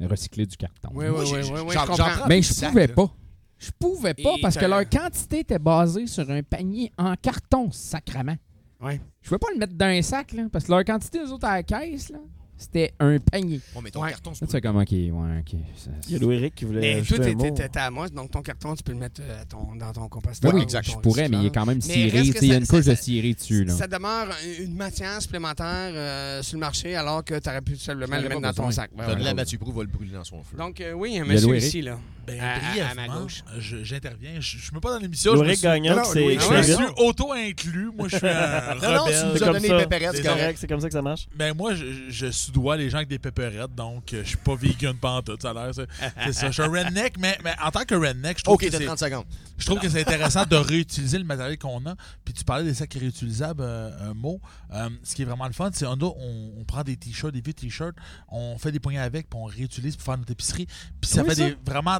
de 0.00 0.06
recycler 0.06 0.46
du 0.46 0.56
carton. 0.56 0.90
Oui, 0.94 1.06
oui, 1.08 1.24
oui, 1.32 1.40
oui, 1.52 1.60
oui, 1.66 1.74
je 1.74 2.28
Mais 2.28 2.42
je 2.42 2.66
pouvais 2.66 2.88
pas. 2.88 3.14
Je 3.58 3.70
pouvais 3.78 4.14
pas 4.14 4.34
Et 4.38 4.40
parce 4.40 4.56
que 4.56 4.64
leur 4.64 4.88
quantité 4.88 5.40
était 5.40 5.58
basée 5.58 6.06
sur 6.06 6.28
un 6.30 6.42
panier 6.42 6.90
en 6.96 7.14
carton, 7.14 7.70
sacrement. 7.70 8.36
Ouais. 8.82 9.00
Je 9.22 9.28
pouvais 9.28 9.38
pas 9.38 9.48
le 9.52 9.58
mettre 9.58 9.74
dans 9.74 9.86
un 9.86 10.02
sac, 10.02 10.32
là, 10.32 10.44
parce 10.50 10.64
que 10.64 10.70
leur 10.72 10.84
quantité, 10.84 11.18
eux 11.18 11.30
autres, 11.32 11.44
à 11.46 11.56
la 11.56 11.62
caisse, 11.62 12.08
là, 12.10 12.18
c'était 12.56 12.92
un 13.00 13.18
panier. 13.18 13.60
Bon, 13.74 13.80
mais 13.82 13.90
ton 13.90 14.02
Ouais. 14.02 14.10
carton, 14.10 14.32
c'est 14.34 14.46
tu 14.46 14.52
fais 14.52 14.60
comme, 14.60 14.76
OK, 14.78 14.90
ouais, 14.90 15.08
OK. 15.10 15.56
ça- 15.76 15.90
Il 16.08 16.12
y 16.12 16.16
a 16.16 16.18
Louis-Éric 16.18 16.54
qui 16.54 16.64
voulait 16.66 16.80
Mais 16.80 16.94
ajouter 16.94 17.16
toi, 17.16 17.24
un 17.24 17.28
t'es- 17.28 17.34
mot. 17.50 17.56
t'es 17.56 17.68
t'es 17.68 17.78
à 17.78 17.90
moi, 17.90 18.08
donc 18.08 18.30
ton 18.30 18.42
carton, 18.42 18.74
tu 18.74 18.82
peux 18.82 18.92
le 18.92 18.98
mettre 18.98 19.20
euh, 19.22 19.42
à 19.42 19.44
ton- 19.44 19.74
dans 19.76 19.92
ton 19.92 20.08
composteur. 20.08 20.52
Oui, 20.54 20.60
ou 20.60 20.62
exact, 20.62 20.86
ton 20.86 20.92
je 20.92 20.98
pourrais, 20.98 21.28
mais 21.28 21.38
il 21.38 21.46
est 21.46 21.54
quand 21.54 21.64
même 21.66 21.76
Mais 21.86 21.94
ciré. 21.94 22.10
reste 22.20 22.32
tu 22.32 22.38
sais, 22.38 22.46
Il 22.46 22.48
y 22.48 22.50
a 22.52 22.54
ça- 22.54 22.58
une 22.60 22.64
ça- 22.66 22.76
couche 22.76 22.86
de 22.86 22.94
ça- 22.94 23.02
ciré 23.02 23.34
dessus. 23.34 23.64
Là. 23.64 23.72
Ça 23.74 23.86
demeure 23.86 24.28
une 24.58 24.74
matière 24.74 25.20
supplémentaire 25.22 25.92
euh, 25.94 26.42
sur 26.42 26.56
le 26.56 26.60
marché 26.60 26.96
alors 26.96 27.24
que 27.24 27.38
tu 27.38 27.48
aurais 27.48 27.60
pu 27.62 27.76
simplement 27.76 28.06
J'en 28.16 28.22
le 28.22 28.28
mettre 28.28 28.40
pas 28.40 28.48
dans 28.48 28.54
ton 28.54 28.66
besoin. 28.68 28.82
sac. 28.84 28.90
Ben, 28.96 29.04
Donne-la 29.04 29.14
voilà. 29.16 29.30
à 29.30 29.34
Mathieu 29.34 29.58
Prou, 29.58 29.72
va 29.72 29.82
le 29.82 29.88
brûler 29.88 30.12
dans 30.12 30.24
son 30.24 30.42
feu. 30.42 30.56
Donc, 30.58 30.80
euh, 30.80 30.92
oui, 30.92 31.10
il 31.12 31.16
y 31.16 31.18
a 31.18 31.22
un 31.22 31.24
Il 31.24 31.28
y 31.28 31.30
a 31.30 31.34
monsieur 31.34 31.46
Louis-Éric. 31.48 31.68
ici, 31.68 31.82
là. 31.82 31.98
Ben, 32.26 32.40
À- 32.40 32.90
à- 32.90 32.94
ma 32.94 33.08
gauche. 33.08 33.42
j'interviens. 33.58 34.32
Je 34.40 34.56
ne 34.56 34.62
suis 34.62 34.70
même 34.72 34.80
pas 34.80 34.92
dans 34.92 34.98
l'émission. 34.98 35.32
je 35.42 35.48
suis- 35.50 35.56
c'est 35.56 36.72
Je 36.72 37.02
auto-inclus. 37.02 37.90
Moi, 37.96 38.08
je 38.08 38.16
suis 38.16 38.26
un 38.26 38.74
Non, 38.82 38.96
non, 38.96 39.04
tu 39.06 39.12
nous 39.26 39.42
as 39.44 39.52
donné 39.52 39.68
pépérettes, 39.68 40.10
c'est 40.16 40.22
C'est 40.22 40.28
correct. 40.28 40.58
c'est 40.60 40.66
comme 40.66 40.80
ça 40.80 40.86
que 40.88 40.92
ça 40.92 41.02
marche. 41.02 41.26
Ben 41.34 41.54
moi, 41.56 41.74
je, 41.74 41.84
je 42.08 42.30
soudoie 42.30 42.76
les 42.76 42.90
gens 42.90 42.98
avec 42.98 43.08
des 43.08 43.18
pépérettes, 43.18 43.74
donc 43.74 44.12
euh, 44.12 44.22
je 44.22 44.28
suis 44.28 44.36
pas 44.36 44.54
vegan 44.54 44.96
pantoute, 44.96 45.42
ça 45.42 45.50
a 45.50 45.54
l'air. 45.54 45.74
C'est 45.74 45.86
c'est 46.26 46.32
ça. 46.32 46.46
Je 46.48 46.52
suis 46.52 46.62
un 46.62 46.68
redneck, 46.70 47.14
mais, 47.18 47.38
mais 47.44 47.52
en 47.62 47.70
tant 47.70 47.84
que 47.84 47.94
redneck, 47.94 48.38
je 48.38 48.44
trouve 48.44 48.54
Ok, 48.54 48.62
que 48.62 48.68
t'as 48.70 48.78
c'est 48.78 48.84
30 48.86 48.98
secondes. 48.98 49.24
je 49.58 49.66
trouve 49.66 49.78
que 49.80 49.88
c'est 49.88 50.00
intéressant 50.00 50.44
de 50.44 50.56
réutiliser 50.56 51.18
le 51.18 51.24
matériel 51.24 51.58
qu'on 51.58 51.84
a. 51.86 51.94
Puis 52.24 52.34
tu 52.34 52.44
parlais 52.44 52.64
des 52.64 52.74
sacs 52.74 52.94
réutilisables, 52.94 53.62
euh, 53.62 54.10
un 54.10 54.14
mot. 54.14 54.40
Euh, 54.72 54.88
ce 55.02 55.14
qui 55.14 55.22
est 55.22 55.24
vraiment 55.26 55.46
le 55.46 55.52
fun, 55.52 55.70
c'est 55.72 55.86
on, 55.86 55.92
a- 55.92 56.04
on, 56.04 56.52
on 56.60 56.64
prend 56.64 56.82
des 56.82 56.96
t-shirts, 56.96 57.32
des 57.32 57.40
vieux 57.40 57.54
t-shirts, 57.54 57.96
on 58.28 58.56
fait 58.58 58.72
des 58.72 58.80
poignées 58.80 58.98
avec, 58.98 59.28
puis 59.28 59.38
on 59.40 59.44
réutilise 59.44 59.96
pour 59.96 60.04
faire 60.04 60.18
notre 60.18 60.30
épicerie. 60.32 60.66
Puis 61.00 61.10
ça 61.10 61.22
Oui, 61.22 61.28
fait 61.30 61.34
ça. 61.34 61.48
des 61.48 61.56
vraiment 61.66 61.98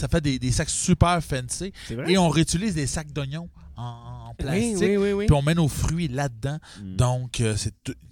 ça 0.00 0.08
fait 0.08 0.20
des, 0.20 0.38
des 0.38 0.50
sacs 0.50 0.70
super 0.70 1.22
fancy. 1.22 1.72
Et 2.08 2.18
on 2.18 2.28
réutilise 2.28 2.74
des 2.74 2.86
sacs 2.86 3.12
d'oignons 3.12 3.48
en, 3.76 4.34
plastique. 4.36 4.76
oui, 4.80 4.96
oui, 4.96 5.12
oui. 5.12 5.26
Puis 5.26 5.34
on 5.34 5.42
met 5.42 5.54
nos 5.54 5.68
fruits 5.68 6.08
là-dedans. 6.08 6.58
Mm. 6.82 6.96
Donc, 6.96 7.40
euh, 7.40 7.56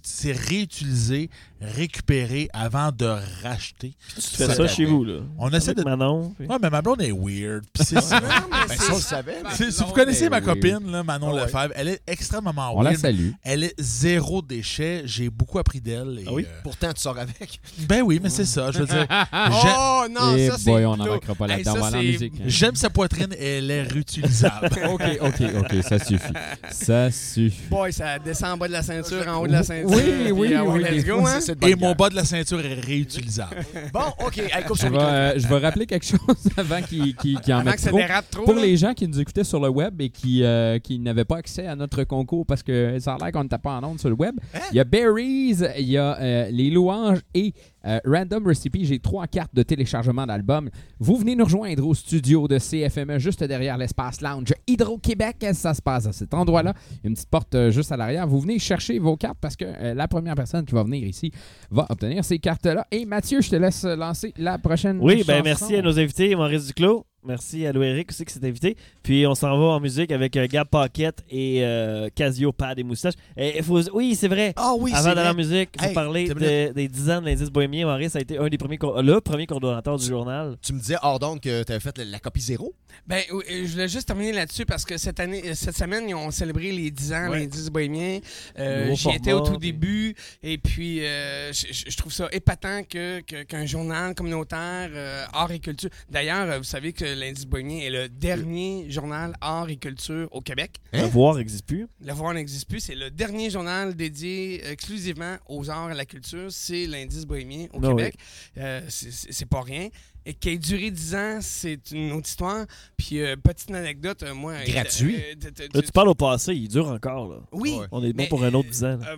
c'est 0.01 0.31
réutilisé, 0.31 1.29
récupéré 1.61 2.49
avant 2.53 2.91
de 2.91 3.05
racheter. 3.43 3.93
Tu 4.15 4.21
fais 4.21 4.53
Ça 4.53 4.67
chez 4.67 4.85
vous, 4.85 5.03
là. 5.03 5.19
On 5.37 5.49
essaie 5.51 5.73
de. 5.73 5.83
Manon. 5.83 6.33
puis- 6.37 6.47
Ouais, 6.47 6.57
mais 6.61 6.69
ma 6.69 6.81
blonde 6.81 7.01
est 7.01 7.11
weird. 7.11 7.63
Puis 7.73 7.83
c'est 7.85 8.01
ça. 8.01 8.19
Mais 8.21 8.27
Ben, 8.67 8.67
c'est- 8.69 8.75
ça, 8.77 8.91
on 8.93 8.95
le 8.95 9.01
savait. 9.01 9.37
mais- 9.43 9.49
C'est- 9.55 9.71
si 9.71 9.83
vous 9.83 9.91
connaissez 9.91 10.29
ma 10.29 10.41
copine, 10.41 10.79
là, 10.91 11.03
Manon 11.03 11.29
Ah 11.31 11.33
ouais. 11.35 11.41
Lefebvre, 11.43 11.73
elle 11.75 11.87
est 11.89 12.01
extrêmement 12.07 12.71
On 12.75 12.81
la 12.81 12.91
weird. 12.91 13.01
salue. 13.01 13.29
Elle 13.43 13.63
est 13.63 13.73
zéro 13.79 14.41
déchet. 14.41 15.03
J'ai 15.05 15.29
beaucoup 15.29 15.59
appris 15.59 15.81
d'elle. 15.81 16.19
Ah 16.27 16.31
oui? 16.33 16.45
euh, 16.47 16.59
Pourtant, 16.63 16.91
tu 16.93 17.01
sors 17.01 17.17
avec. 17.17 17.59
ben 17.79 18.01
oui, 18.01 18.19
mais 18.21 18.29
c'est 18.29 18.45
ça. 18.45 18.71
Je 18.71 18.79
veux 18.79 18.85
dire, 18.85 19.07
Oh 19.33 20.05
non, 20.09 20.35
Et 20.35 20.47
ça 20.49 20.57
c'est. 20.57 20.69
boy, 20.71 20.85
on 20.85 20.95
Flo. 20.95 21.03
n'embarquera 21.05 21.35
pas 21.35 21.45
Hey, 21.45 21.63
là-dedans. 21.63 21.73
ça, 21.75 21.81
en 21.87 21.91
c'est- 21.91 22.03
musique. 22.03 22.33
hein. 22.39 22.43
j'aime 22.47 22.75
sa 22.75 22.89
poitrine 22.89 23.33
et 23.37 23.57
elle 23.57 23.71
est 23.71 23.83
réutilisable. 23.83 24.69
OK, 24.89 25.03
OK, 25.21 25.41
OK, 25.59 25.83
ça 25.83 25.99
suffit. 25.99 26.33
Ça 26.71 27.11
suffit. 27.11 27.67
Boy, 27.69 27.91
ça 27.93 28.19
descend 28.19 28.51
en 28.53 28.57
bas 28.57 28.67
de 28.67 28.73
la 28.73 28.83
ceinture, 28.83 29.27
en 29.27 29.37
haut 29.41 29.47
de 29.47 29.51
la 29.53 29.63
ceinture. 29.63 29.89
Oui, 29.95 30.31
oui, 30.31 30.53
euh, 30.53 30.61
oui. 30.63 30.83
Let's 30.83 31.05
go, 31.05 31.25
hein? 31.25 31.39
C'est 31.49 31.55
de 31.55 31.59
bonne 31.61 31.69
et 31.69 31.75
mon 31.75 31.93
bas 31.93 32.09
de 32.09 32.15
la 32.15 32.23
ceinture 32.25 32.59
est 32.65 32.73
réutilisable. 32.75 33.57
Bon, 33.93 34.01
OK. 34.25 34.37
Hey, 34.37 34.63
coupe 34.65 34.77
Je 34.77 34.81
sur 34.81 34.91
vais, 34.91 34.97
euh, 34.99 35.39
je 35.39 35.47
vais 35.47 35.57
rappeler 35.57 35.85
quelque 35.85 36.05
chose 36.05 36.19
avant 36.57 36.81
qu'il 36.81 37.15
qu'il- 37.15 37.39
qu'il 37.39 37.53
en 37.53 37.57
Avant 37.59 37.65
mette 37.71 37.75
que 37.75 37.81
ça 37.81 37.89
trop. 37.89 37.97
dérape 37.99 38.29
trop. 38.29 38.43
Pour 38.43 38.53
là. 38.55 38.61
les 38.61 38.77
gens 38.77 38.93
qui 38.93 39.07
nous 39.07 39.19
écoutaient 39.19 39.43
sur 39.43 39.59
le 39.59 39.69
web 39.69 39.99
et 40.01 40.09
qui, 40.09 40.43
euh, 40.43 40.79
qui 40.79 40.99
n'avaient 40.99 41.25
pas 41.25 41.37
accès 41.37 41.65
à 41.67 41.75
notre 41.75 42.03
concours 42.03 42.45
parce 42.45 42.63
que 42.63 42.97
ça 42.99 43.13
a 43.15 43.17
l'air 43.17 43.31
qu'on 43.31 43.43
n'était 43.43 43.57
pas 43.57 43.77
en 43.77 43.83
onde 43.83 43.99
sur 43.99 44.09
le 44.09 44.15
web, 44.15 44.35
Hein? 44.53 44.59
il 44.71 44.77
y 44.77 44.79
a 44.79 44.83
Berries, 44.83 45.57
il 45.77 45.89
y 45.89 45.97
a 45.97 46.17
euh, 46.19 46.49
Les 46.51 46.69
Louanges 46.69 47.19
et 47.33 47.53
euh, 47.85 47.99
Random 48.05 48.45
Recipe. 48.45 48.77
J'ai 48.83 48.99
trois 48.99 49.25
cartes 49.27 49.53
de 49.55 49.63
téléchargement 49.63 50.25
d'albums. 50.27 50.69
Vous 50.99 51.15
venez 51.17 51.35
nous 51.35 51.45
rejoindre 51.45 51.85
au 51.87 51.93
studio 51.93 52.47
de 52.47 52.57
CFME 52.59 53.19
juste 53.19 53.43
derrière 53.43 53.77
l'espace 53.77 54.21
lounge 54.21 54.53
Hydro-Québec. 54.67 55.45
Ça 55.53 55.73
se 55.73 55.81
passe 55.81 56.05
à 56.05 56.11
cet 56.13 56.33
endroit-là. 56.33 56.73
Une 57.03 57.13
petite 57.13 57.29
porte 57.29 57.55
euh, 57.55 57.71
juste 57.71 57.91
à 57.91 57.97
l'arrière. 57.97 58.27
Vous 58.27 58.39
venez 58.41 58.59
chercher 58.59 58.99
vos 58.99 59.15
cartes 59.17 59.37
parce 59.41 59.55
que 59.55 59.65
euh, 59.65 59.93
la 59.93 60.07
première 60.07 60.35
personne 60.35 60.65
qui 60.65 60.73
va 60.75 60.83
venir 60.83 61.07
ici 61.07 61.31
va 61.71 61.85
obtenir 61.89 62.23
ces 62.23 62.39
cartes-là. 62.39 62.85
Et 62.91 63.05
Mathieu, 63.05 63.41
je 63.41 63.49
te 63.49 63.55
laisse 63.55 63.83
lancer 63.83 64.33
la 64.37 64.57
prochaine 64.57 64.99
Oui, 65.01 65.23
ben 65.25 65.41
merci 65.43 65.75
à 65.75 65.81
nos 65.81 65.99
invités, 65.99 66.35
Maurice 66.35 66.67
Duclos. 66.67 67.05
Merci 67.23 67.65
à 67.65 67.73
Louis-Éric 67.73 68.09
aussi 68.11 68.23
qui 68.25 68.33
s'est 68.33 68.45
invité. 68.45 68.77
Puis 69.03 69.27
on 69.27 69.35
s'en 69.35 69.49
va 69.59 69.65
en 69.65 69.79
musique 69.79 70.11
avec 70.11 70.35
euh, 70.37 70.47
Gab 70.47 70.67
Pocket 70.67 71.23
et 71.29 71.63
euh, 71.65 72.07
Casio 72.15 72.51
Pad 72.53 72.79
et 72.79 72.83
Moustache. 72.83 73.15
Et 73.35 73.61
faut... 73.61 73.81
Oui, 73.91 74.15
c'est 74.15 74.29
vrai. 74.29 74.53
Ah 74.55 74.73
oui, 74.77 74.91
Avant 74.93 75.13
d'aller 75.13 75.29
en 75.29 75.33
musique, 75.33 75.69
il 75.75 75.81
faut 75.81 75.87
Hey, 75.89 75.93
parler 75.93 76.27
t'as 76.29 76.33
de- 76.35 76.73
des 76.73 76.87
10 76.87 77.09
ans 77.09 77.21
de 77.21 77.25
l'indice 77.25 77.49
bohémien. 77.49 77.85
Maurice 77.85 78.15
a 78.15 78.21
été 78.21 78.37
un 78.37 78.47
des 78.47 78.57
premiers, 78.57 78.77
co- 78.77 79.01
le 79.01 79.19
premier 79.19 79.45
coordonnateur 79.47 79.97
du 79.97 80.05
journal. 80.05 80.55
Tu 80.61 80.71
me 80.73 80.79
disais, 80.79 80.95
hors 81.01 81.19
donc, 81.19 81.41
que 81.41 81.63
tu 81.63 81.71
avais 81.71 81.81
fait 81.81 81.97
la, 81.97 82.05
la 82.05 82.19
copie 82.19 82.39
zéro? 82.41 82.73
Ben, 83.05 83.21
oui, 83.31 83.43
euh, 83.51 83.65
je 83.65 83.71
voulais 83.73 83.87
juste 83.89 84.07
terminer 84.07 84.31
là-dessus 84.31 84.65
parce 84.65 84.85
que 84.85 84.97
cette 84.97 85.19
année, 85.19 85.41
euh, 85.45 85.53
cette 85.55 85.75
semaine, 85.77 86.05
ils 86.07 86.15
ont 86.15 86.31
célébré 86.31 86.71
les 86.71 86.89
10 86.89 87.13
ans, 87.13 87.29
Ouais. 87.29 87.39
les 87.39 87.47
10 87.47 87.69
bohémiens. 87.69 88.19
Euh, 88.57 88.85
Nouveau 88.85 88.95
J'y 88.95 89.09
étais 89.17 89.33
au 89.33 89.39
format, 89.39 89.51
tout 89.53 89.59
puis- 89.59 89.71
début 89.73 90.15
et 90.41 90.57
puis 90.57 91.05
euh, 91.05 91.51
je, 91.51 91.67
je- 91.71 91.89
je 91.91 91.97
trouve 91.97 92.13
ça 92.13 92.27
épatant 92.31 92.83
que- 92.83 93.19
que- 93.21 93.43
qu'un 93.43 93.65
journal 93.65 94.15
communautaire 94.15 94.89
euh, 94.93 95.25
art 95.33 95.51
et 95.51 95.59
culture. 95.59 95.89
D'ailleurs, 96.09 96.49
euh, 96.49 96.57
vous 96.59 96.63
savez 96.63 96.93
que 96.93 97.08
l'indice 97.15 97.45
bohémien 97.45 97.77
est 97.79 97.89
le 97.89 98.09
dernier 98.09 98.89
journal 98.89 99.33
art 99.41 99.69
et 99.69 99.77
culture 99.77 100.27
au 100.31 100.41
Québec. 100.41 100.77
Hein? 100.93 101.01
Le 101.03 101.07
voir 101.07 101.35
n'existe 101.35 101.65
plus. 101.65 101.87
Le 102.01 102.13
voir 102.13 102.33
n'existe 102.33 102.67
plus. 102.67 102.79
C'est 102.79 102.95
le 102.95 103.09
dernier 103.09 103.49
journal 103.49 103.95
dédié 103.95 104.65
exclusivement 104.69 105.37
aux 105.47 105.69
arts 105.69 105.89
et 105.89 105.93
à 105.93 105.95
la 105.95 106.05
culture. 106.05 106.51
C'est 106.51 106.85
l'indice 106.85 107.25
bohémien 107.25 107.67
au 107.73 107.79
Ah 107.83 107.87
Québec. 107.89 108.15
Euh, 108.57 108.81
c'est- 108.89 109.45
pas 109.45 109.61
rien. 109.61 109.89
Et 110.25 110.33
qui 110.33 110.49
a 110.49 110.57
duré 110.57 110.91
10 110.91 111.15
ans, 111.15 111.39
c'est 111.41 111.91
une 111.91 112.11
autre 112.11 112.27
histoire. 112.27 112.65
Puis, 112.97 113.19
euh, 113.21 113.35
petite 113.37 113.71
anecdote, 113.71 114.21
euh, 114.23 114.33
moi. 114.33 114.63
Gratuit. 114.65 115.15
euh, 115.15 115.35
t- 115.35 115.51
t- 115.51 115.67
Là, 115.73 115.81
tu 115.81 115.91
parles 115.91 116.09
au 116.09 116.15
passé, 116.15 116.53
il 116.53 116.67
dure 116.67 116.87
encore. 116.87 117.29
Là. 117.29 117.39
Oui. 117.51 117.75
Ouais. 117.79 117.87
On 117.91 118.03
est 118.03 118.13
bon 118.13 118.27
pour 118.27 118.43
un 118.43 118.53
autre 118.53 118.69
10 118.69 118.83
ans. 118.83 118.99
euh, 119.07 119.17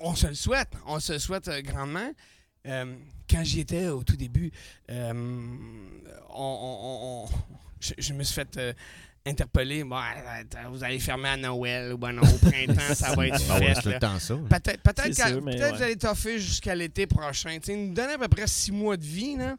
on 0.00 0.14
se 0.14 0.26
le 0.26 0.34
souhaite. 0.34 0.68
On 0.86 1.00
se 1.00 1.14
le 1.14 1.18
souhaite 1.18 1.48
grandement. 1.64 2.10
Euh, 2.66 2.94
quand 3.30 3.42
j'y 3.44 3.60
étais 3.60 3.88
au 3.88 4.02
tout 4.02 4.16
début, 4.16 4.50
euh, 4.90 5.12
on, 6.30 6.42
on- 6.42 7.24
on- 7.24 7.28
je, 7.80 7.92
je 7.98 8.12
me 8.12 8.22
suis 8.22 8.34
fait 8.34 8.56
euh, 8.56 8.72
interpeller. 9.26 9.82
Euh, 9.82 10.68
vous 10.70 10.84
allez 10.84 10.98
fermer 11.00 11.28
à 11.30 11.36
Noël 11.36 11.92
ou 11.92 11.98
ben 11.98 12.12
non, 12.12 12.22
au 12.22 12.38
printemps, 12.38 12.94
ça 12.94 13.14
va 13.14 13.26
être 13.26 13.40
ouais, 13.60 13.74
fait. 13.82 13.98
Peut-être 14.82 15.14
sûr, 15.28 15.42
mais 15.42 15.56
peut-être 15.56 15.72
ouais. 15.72 15.76
vous 15.78 15.82
allez 15.82 15.96
toffer 15.96 16.38
jusqu'à 16.38 16.74
l'été 16.74 17.06
prochain. 17.06 17.50
Tu 17.58 17.66
sais, 17.66 17.72
ils 17.74 17.88
nous 17.88 17.94
donnaient 17.94 18.14
à 18.14 18.18
peu 18.18 18.28
près 18.28 18.46
six 18.46 18.72
mois 18.72 18.96
de 18.96 19.04
vie. 19.04 19.36
Là. 19.36 19.56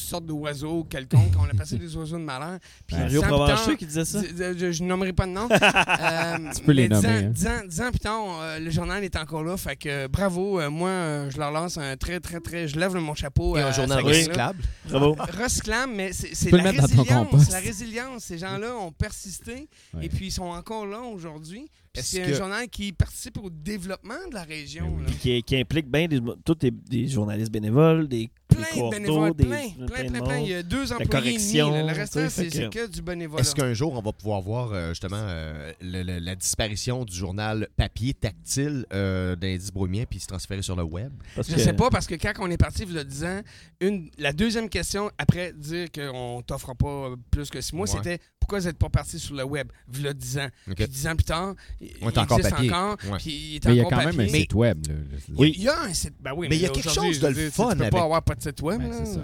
Toutes 0.00 0.08
sortes 0.08 0.26
d'oiseaux 0.26 0.84
quelconques. 0.84 1.34
On 1.38 1.44
a 1.44 1.54
passé 1.54 1.76
des 1.76 1.94
oiseaux 1.96 2.16
de 2.18 2.22
malheur. 2.24 2.58
Puis 2.86 2.96
Mario 2.96 3.20
Provencher 3.22 3.76
qui 3.76 3.86
disait 3.86 4.04
ça? 4.04 4.20
Je, 4.22 4.72
je 4.72 4.82
nommerai 4.82 5.12
pas 5.12 5.26
de 5.26 5.32
nom. 5.32 5.48
Euh, 6.00 6.36
Tu 6.56 6.62
peux 6.62 6.72
les 6.72 6.88
dix 6.88 6.94
nommer, 6.94 7.08
ans- 7.08 7.10
hein. 7.46 7.62
dix 7.68 7.80
ans, 7.80 7.90
plus 7.90 7.98
tard, 8.00 8.24
euh, 8.40 8.58
le 8.58 8.70
journal 8.70 9.04
est 9.04 9.16
encore 9.16 9.42
là. 9.44 9.56
Fait 9.56 9.76
que 9.76 10.06
bravo. 10.06 10.60
Euh, 10.60 10.70
moi, 10.70 10.88
euh, 10.88 11.30
je 11.30 11.38
leur 11.38 11.50
lance 11.50 11.76
un 11.78 11.96
très, 11.96 12.20
très, 12.20 12.40
très. 12.40 12.66
Je 12.68 12.78
lève 12.78 12.94
mon 12.94 13.14
chapeau. 13.14 13.56
Et 13.56 13.60
euh, 13.60 13.68
un 13.68 13.72
journal 13.72 14.02
recyclable. 14.02 14.58
Bravo. 14.88 15.16
Recyclable, 15.42 15.92
mais 15.94 16.12
c'est 16.12 16.50
la 16.50 16.70
résilience. 16.70 17.50
La 17.50 17.58
résilience. 17.60 18.24
Ces 18.24 18.38
gens-là 18.38 18.74
ont 18.76 18.92
persisté 18.92 19.68
Ouais. 19.94 20.06
et 20.06 20.08
puis 20.08 20.26
ils 20.26 20.30
sont 20.32 20.44
encore 20.44 20.86
là 20.86 21.00
aujourd'hui. 21.00 21.68
C'est 21.94 22.22
que- 22.22 22.30
un 22.30 22.34
journal 22.34 22.68
qui 22.68 22.92
participe 22.92 23.38
au 23.38 23.50
développement 23.50 24.14
de 24.28 24.34
la 24.34 24.44
région. 24.44 24.86
Ben 24.86 25.04
oui. 25.06 25.06
là. 25.06 25.12
Qui, 25.20 25.42
qui 25.42 25.56
implique 25.56 25.90
bien 25.90 26.06
des, 26.06 26.20
tous 26.44 26.54
des, 26.54 26.70
des 26.70 27.08
journalistes 27.08 27.50
bénévoles, 27.52 28.06
des, 28.08 28.30
Plein 28.60 28.90
des 28.90 29.00
de 29.00 29.06
cordeaux, 29.06 29.34
bénévoles, 29.34 29.34
des, 29.34 29.44
plein, 29.44 29.86
plein, 29.86 29.86
plein, 29.86 30.20
de 30.20 30.24
plein. 30.24 30.38
Il 30.38 30.48
y 30.48 30.54
a 30.54 30.62
deux 30.62 30.92
employés 30.92 31.34
et 31.34 31.38
demi. 31.38 31.88
Le 31.88 32.06
sais, 32.06 32.28
c'est 32.30 32.48
que- 32.48 32.68
que 32.68 32.86
du 32.88 33.02
bénévolat. 33.02 33.40
Est-ce 33.42 33.54
qu'un 33.54 33.72
jour, 33.74 33.92
on 33.94 34.02
va 34.02 34.12
pouvoir 34.12 34.40
voir 34.40 34.72
euh, 34.72 34.88
justement 34.90 35.16
euh, 35.20 35.72
le- 35.80 36.02
le- 36.02 36.18
la 36.18 36.34
disparition 36.34 37.04
du 37.04 37.14
journal 37.16 37.68
papier 37.76 38.14
tactile 38.14 38.86
euh, 38.92 39.36
d'indice 39.36 39.70
bromien 39.72 40.04
puis 40.08 40.20
se 40.20 40.26
transférer 40.26 40.62
sur 40.62 40.76
le 40.76 40.82
web? 40.84 41.12
Parce 41.34 41.48
Je 41.48 41.54
que- 41.54 41.60
sais 41.60 41.72
pas, 41.72 41.90
parce 41.90 42.06
que 42.06 42.14
quand 42.14 42.32
on 42.40 42.50
est 42.50 42.56
parti, 42.56 42.84
vous 42.84 42.94
le 42.94 43.04
disant, 43.04 43.40
une, 43.80 44.10
la 44.18 44.32
deuxième 44.32 44.68
question, 44.68 45.10
après 45.18 45.52
dire 45.52 45.88
qu'on 45.92 46.42
t'offre 46.46 46.74
pas 46.74 47.10
plus 47.30 47.50
que 47.50 47.60
six 47.60 47.74
mois, 47.74 47.88
Ouais. 47.90 47.96
c'était 47.96 48.18
pourquoi 48.38 48.58
vous 48.60 48.66
n'êtes 48.66 48.78
pas 48.78 48.88
parti 48.88 49.18
sur 49.18 49.34
le 49.34 49.44
web, 49.44 49.68
vous 49.88 50.02
le 50.02 50.12
disant. 50.14 50.46
OK. 50.68 50.74
Puis 50.76 50.88
dix 50.88 51.06
ans 51.06 51.14
plus 51.16 51.24
tard, 51.24 51.54
il, 51.80 51.90
On 52.02 52.08
est 52.08 52.12
il 52.14 52.18
encore 52.18 52.38
existe 52.38 52.54
papier. 52.54 52.72
encore, 52.72 52.96
Ouais. 53.12 53.18
puis 53.18 53.30
il 53.32 53.56
est 53.56 53.64
Mais 53.64 53.72
il 53.74 53.76
y 53.76 53.80
a 53.80 53.84
quand 53.84 53.96
même 54.04 54.20
un 54.20 54.28
site 54.28 54.54
web. 54.54 54.86
là. 54.88 54.94
Oui. 55.36 55.52
Il 55.56 55.62
y 55.62 55.68
a 55.68 55.82
un 55.82 55.94
site. 55.94 56.14
Ben 56.20 56.32
oui, 56.36 56.46
Mais 56.50 56.56
il 56.56 56.62
y 56.62 56.66
a 56.66 56.68
quelque 56.70 56.90
chose 56.90 57.20
de 57.20 57.28
le 57.28 57.50
fun 57.50 57.70
Tu 57.70 57.76
peux 57.76 57.82
avec- 57.84 57.92
pas 57.92 58.02
avoir 58.02 58.22
pas 58.22 58.34
de 58.34 58.42
Ben, 58.78 58.92
c'est 58.92 59.06
ça. 59.06 59.20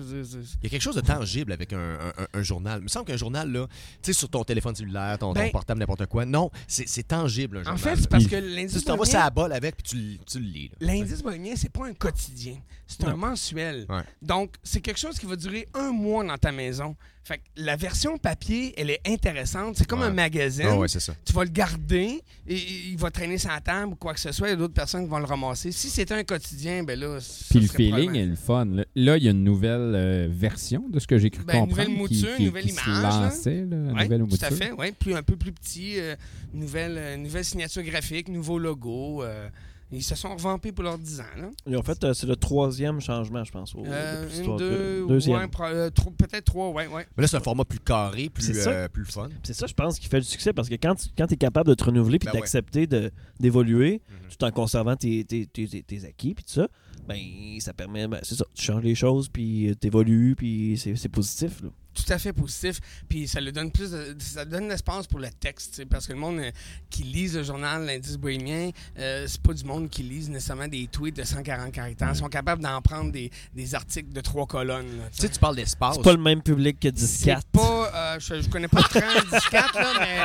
Il 0.60 0.64
y 0.64 0.66
a 0.66 0.70
quelque 0.70 0.82
chose 0.82 0.94
de 0.96 1.00
tangible 1.00 1.52
avec 1.52 1.72
un, 1.72 1.78
un- 1.78 2.22
un- 2.22 2.26
un 2.32 2.42
journal. 2.42 2.80
Il 2.80 2.84
me 2.84 2.88
semble 2.88 3.06
qu'un 3.06 3.16
journal, 3.16 3.50
là, 3.50 3.66
tu 4.02 4.12
sais, 4.12 4.12
sur 4.18 4.28
ton 4.28 4.44
téléphone 4.44 4.74
cellulaire, 4.74 5.18
ton, 5.18 5.32
ton 5.34 5.40
Ben- 5.40 5.50
portable, 5.50 5.80
n'importe 5.80 6.06
quoi. 6.06 6.24
Non, 6.24 6.50
c'est 6.66 7.06
tangible, 7.06 7.58
un 7.58 7.60
En 7.60 7.64
journal. 7.76 7.78
fait, 7.78 7.90
là. 7.90 7.96
c'est 8.00 8.10
parce 8.10 8.26
que 8.26 8.36
l'indice 8.36 8.78
tu 8.78 8.84
t'envoies 8.84 9.06
bohémien- 9.06 9.12
ça 9.12 9.20
à 9.22 9.24
la 9.24 9.30
balle 9.30 9.52
avec 9.52 9.76
puis 9.76 9.82
tu, 9.84 9.96
le- 9.96 10.18
tu 10.24 10.38
le 10.40 10.46
lis. 10.46 10.70
L'indice 10.80 11.22
bohémien, 11.22 11.54
c'est 11.56 11.70
pas 11.72 11.86
un 11.86 11.94
quotidien. 11.94 12.56
C'est 12.86 13.04
un 13.04 13.16
mensuel. 13.16 13.84
Ouais. 13.88 14.02
Donc, 14.22 14.54
c'est 14.62 14.80
quelque 14.80 14.98
chose 15.00 15.18
qui 15.18 15.26
va 15.26 15.34
durer 15.36 15.66
un 15.74 15.90
mois 15.90 16.22
dans 16.24 16.36
ta 16.38 16.52
maison. 16.52 16.94
Fait 17.24 17.38
que 17.38 17.42
la 17.56 17.74
version 17.74 18.16
papier, 18.18 18.72
elle 18.76 18.88
est 18.90 19.00
intéressante. 19.04 19.74
C'est 19.76 19.84
comme 19.88 19.98
Ouais. 20.02 20.06
un 20.06 20.12
magazine. 20.12 20.66
Ah 20.70 20.76
ouais, 20.78 20.86
c'est 20.86 21.00
ça. 21.00 21.12
Tu 21.24 21.32
vas 21.32 21.42
le 21.42 21.50
garder 21.50 22.22
et 22.46 22.54
il 22.90 22.96
va 22.96 23.10
traîner 23.10 23.36
sur 23.38 23.50
la 23.50 23.60
table 23.60 23.94
ou 23.94 23.96
quoi 23.96 24.14
que 24.14 24.20
ce 24.20 24.30
soit. 24.30 24.46
Il 24.46 24.50
y 24.50 24.54
a 24.54 24.56
d'autres 24.56 24.72
personnes 24.74 25.02
qui 25.02 25.10
vont 25.10 25.18
le 25.18 25.24
ramasser. 25.24 25.72
Si 25.72 25.90
c'était 25.90 26.14
un 26.14 26.22
quotidien, 26.22 26.84
ben 26.84 26.96
là. 27.00 27.18
Puis 27.50 27.58
le 27.58 27.66
feeling 27.66 28.14
est 28.14 28.26
le 28.26 28.36
fun. 28.36 28.66
Là, 28.66 28.84
Là, 28.98 29.18
il 29.18 29.24
y 29.24 29.28
a 29.28 29.30
une 29.32 29.44
nouvelle 29.44 29.92
euh, 29.94 30.26
version 30.30 30.88
de 30.88 30.98
ce 30.98 31.06
que 31.06 31.18
j'ai 31.18 31.28
cru 31.30 31.44
Ben, 31.44 31.52
comprendre. 31.60 31.70
nouvelle 31.70 31.86
qui- 31.88 31.92
mouture, 32.16 32.36
qui, 32.36 32.44
nouvelle 32.46 32.62
qui 32.64 32.70
se 32.70 32.82
image, 32.88 33.02
là. 33.02 33.20
lançait, 33.26 33.64
là, 33.66 33.76
Oui, 33.76 34.02
nouvelle 34.08 34.26
tout 34.26 34.38
à 34.40 34.50
fait. 34.50 34.72
Ouais. 34.72 34.92
Plus, 34.92 35.14
un 35.14 35.22
peu 35.22 35.36
plus 35.36 35.52
petit. 35.52 36.00
euh, 36.00 36.16
nouvelle, 36.54 36.94
euh, 36.96 37.16
nouvelle 37.18 37.44
signature 37.44 37.82
graphique, 37.82 38.28
nouveau 38.28 38.58
logo. 38.58 39.22
euh, 39.22 39.48
ils 39.92 40.02
se 40.02 40.16
sont 40.16 40.34
revampés 40.34 40.72
pour 40.72 40.82
leurs 40.82 40.98
10 40.98 41.20
ans. 41.20 41.24
Là. 41.36 41.50
Et 41.70 41.76
en 41.76 41.82
fait, 41.82 42.02
euh, 42.02 42.12
c'est 42.12 42.26
le 42.26 42.34
troisième 42.34 43.00
changement, 43.00 43.44
je 43.44 43.52
pense. 43.52 43.72
au- 43.74 43.84
Euh, 43.86 44.26
une, 44.42 44.56
deux, 44.56 45.06
Deuxième. 45.06 45.36
ouais, 45.38 45.46
euh, 45.60 45.90
peut-être 46.18 46.44
trois, 46.46 46.70
ouais, 46.70 46.86
ouais. 46.88 47.06
Mais 47.16 47.22
là, 47.22 47.28
c'est 47.28 47.36
un 47.36 47.40
format 47.40 47.64
plus 47.64 47.78
carré, 47.78 48.28
plus, 48.28 48.52
ça. 48.52 48.70
euh, 48.70 48.88
plus 48.88 49.04
fun. 49.04 49.28
C'est 49.44 49.52
ça, 49.54 49.66
je 49.68 49.74
pense, 49.74 49.98
qui 50.00 50.08
fait 50.08 50.18
du 50.20 50.26
succès 50.26 50.52
parce 50.52 50.68
que 50.68 50.74
quand 50.74 50.96
tu 50.96 51.08
quand 51.16 51.30
es 51.30 51.36
capable 51.36 51.68
de 51.68 51.74
te 51.74 51.84
renouveler 51.84 52.18
puis 52.18 52.26
Ben 52.26 52.32
ouais. 52.34 52.40
d'accepter 52.40 52.86
de- 52.88 53.12
d'évoluer 53.38 54.00
Mhm. 54.08 54.16
tout 54.36 54.44
en 54.44 54.50
conservant 54.50 54.96
tes, 54.96 55.22
tes, 55.24 55.46
tes, 55.46 55.68
tes- 55.68 55.82
tes 55.82 56.04
acquis 56.04 56.34
puis 56.34 56.42
tout 56.44 56.54
ça, 56.54 56.66
ben 57.08 57.18
ça 57.60 57.72
permet, 57.72 58.06
ben, 58.08 58.20
c'est 58.22 58.34
ça, 58.36 58.44
tu 58.54 58.62
changes 58.64 58.82
les 58.82 58.94
choses 58.94 59.28
puis 59.28 59.74
tu 59.80 59.86
évolues 59.86 60.34
puis 60.36 60.78
c'est 60.82 60.96
c'est 60.96 61.08
positif. 61.08 61.62
Là. 61.62 61.68
tout 61.94 62.12
à 62.12 62.18
fait 62.18 62.32
positif. 62.32 62.78
Puis 63.08 63.26
ça 63.26 63.40
lui 63.40 63.52
donne 63.52 63.70
plus 63.70 63.90
de, 63.90 64.14
ça 64.18 64.44
donne 64.44 64.68
l'espace 64.68 65.06
pour 65.06 65.18
le 65.18 65.28
texte, 65.30 65.70
tu 65.70 65.76
sais, 65.76 65.86
parce 65.86 66.06
que 66.06 66.12
le 66.12 66.18
monde 66.18 66.38
euh, 66.40 66.50
qui 66.90 67.02
lise 67.04 67.36
le 67.36 67.42
journal 67.42 67.86
L'Indice 67.86 68.16
bohémien, 68.18 68.70
euh, 68.98 69.24
c'est 69.26 69.40
pas 69.40 69.54
du 69.54 69.64
monde 69.64 69.88
qui 69.88 70.02
lise 70.02 70.28
nécessairement 70.28 70.68
des 70.68 70.86
tweets 70.88 71.16
de 71.16 71.24
140 71.24 71.72
caractères. 71.72 72.10
Ils 72.12 72.16
sont 72.16 72.28
capables 72.28 72.62
d'en 72.62 72.80
prendre 72.82 73.10
des, 73.12 73.30
des 73.54 73.74
articles 73.74 74.12
de 74.12 74.20
trois 74.20 74.46
colonnes. 74.46 74.98
là, 74.98 75.04
tu 75.12 75.22
sais, 75.22 75.28
tu 75.30 75.38
parles 75.40 75.56
d'espace. 75.56 75.96
C'est 75.96 76.02
pas 76.02 76.12
le 76.12 76.18
même 76.22 76.42
public 76.42 76.78
que 76.80 76.88
C'est 76.94 77.30
10-4. 77.32 77.40
pas, 77.52 77.90
euh, 77.94 78.18
je, 78.20 78.42
je 78.42 78.48
connais 78.50 78.68
pas 78.68 78.82
30, 78.82 79.02
14, 79.50 79.74
là, 79.74 79.92
mais 80.00 80.18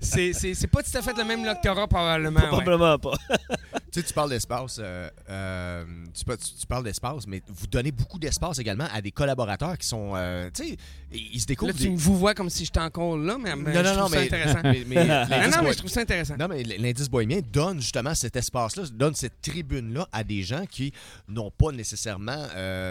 c'est- 0.00 0.32
c'est 0.34 0.54
c'est 0.54 0.66
pas 0.68 0.82
tout 0.82 0.96
à 0.96 1.02
fait 1.02 1.16
le 1.16 1.24
même 1.24 1.44
lectorat 1.44 1.88
probablement. 1.88 2.40
ouais. 2.40 2.46
Probablement 2.48 2.98
pas. 2.98 3.14
Tu 3.96 4.02
sais, 4.02 4.08
tu 4.08 4.12
parles 4.12 4.28
d'espace, 4.28 4.76
euh, 4.78 5.08
euh, 5.30 5.84
tu, 6.12 6.22
pa- 6.26 6.36
tu- 6.36 6.52
tu 6.60 6.66
parles 6.66 6.84
d'espace, 6.84 7.26
mais 7.26 7.40
vous 7.48 7.66
donnez 7.66 7.92
beaucoup 7.92 8.18
d'espace 8.18 8.58
également 8.58 8.86
à 8.92 9.00
des 9.00 9.10
collaborateurs 9.10 9.78
qui 9.78 9.86
sont, 9.86 10.12
euh, 10.14 10.50
tu 10.52 10.64
sais, 10.68 10.76
ils 11.12 11.40
se 11.40 11.46
découvrent 11.46 11.72
Là, 11.72 11.78
tu 11.78 11.84
des... 11.84 11.88
me 11.90 11.96
vous 11.96 12.18
vois 12.18 12.34
comme 12.34 12.50
si 12.50 12.66
j'étais 12.66 12.80
encore 12.80 13.16
là, 13.16 13.38
mais, 13.42 13.56
mais 13.56 13.72
non, 13.72 13.78
je 13.82 13.84
non, 13.88 13.94
non, 13.94 14.00
trouve 14.00 14.12
ça 14.12 14.18
mais, 14.20 14.26
intéressant. 14.26 14.60
mais, 14.64 14.84
mais 14.86 14.94
non, 14.96 15.24
l'indice 15.30 15.56
non, 15.56 15.62
mais 15.62 15.72
je 15.72 15.78
trouve 15.78 15.90
ça 15.90 16.00
intéressant. 16.00 16.36
non, 16.38 16.46
mais 16.48 16.62
l'indice 16.62 17.08
bohémien 17.08 17.40
donne 17.50 17.80
justement 17.80 18.14
cet 18.14 18.36
espace-là, 18.36 18.82
donne 18.92 19.14
cette 19.14 19.40
tribune-là 19.40 20.06
à 20.12 20.22
des 20.24 20.42
gens 20.42 20.66
qui 20.66 20.92
n'ont 21.26 21.50
pas 21.50 21.72
nécessairement 21.72 22.46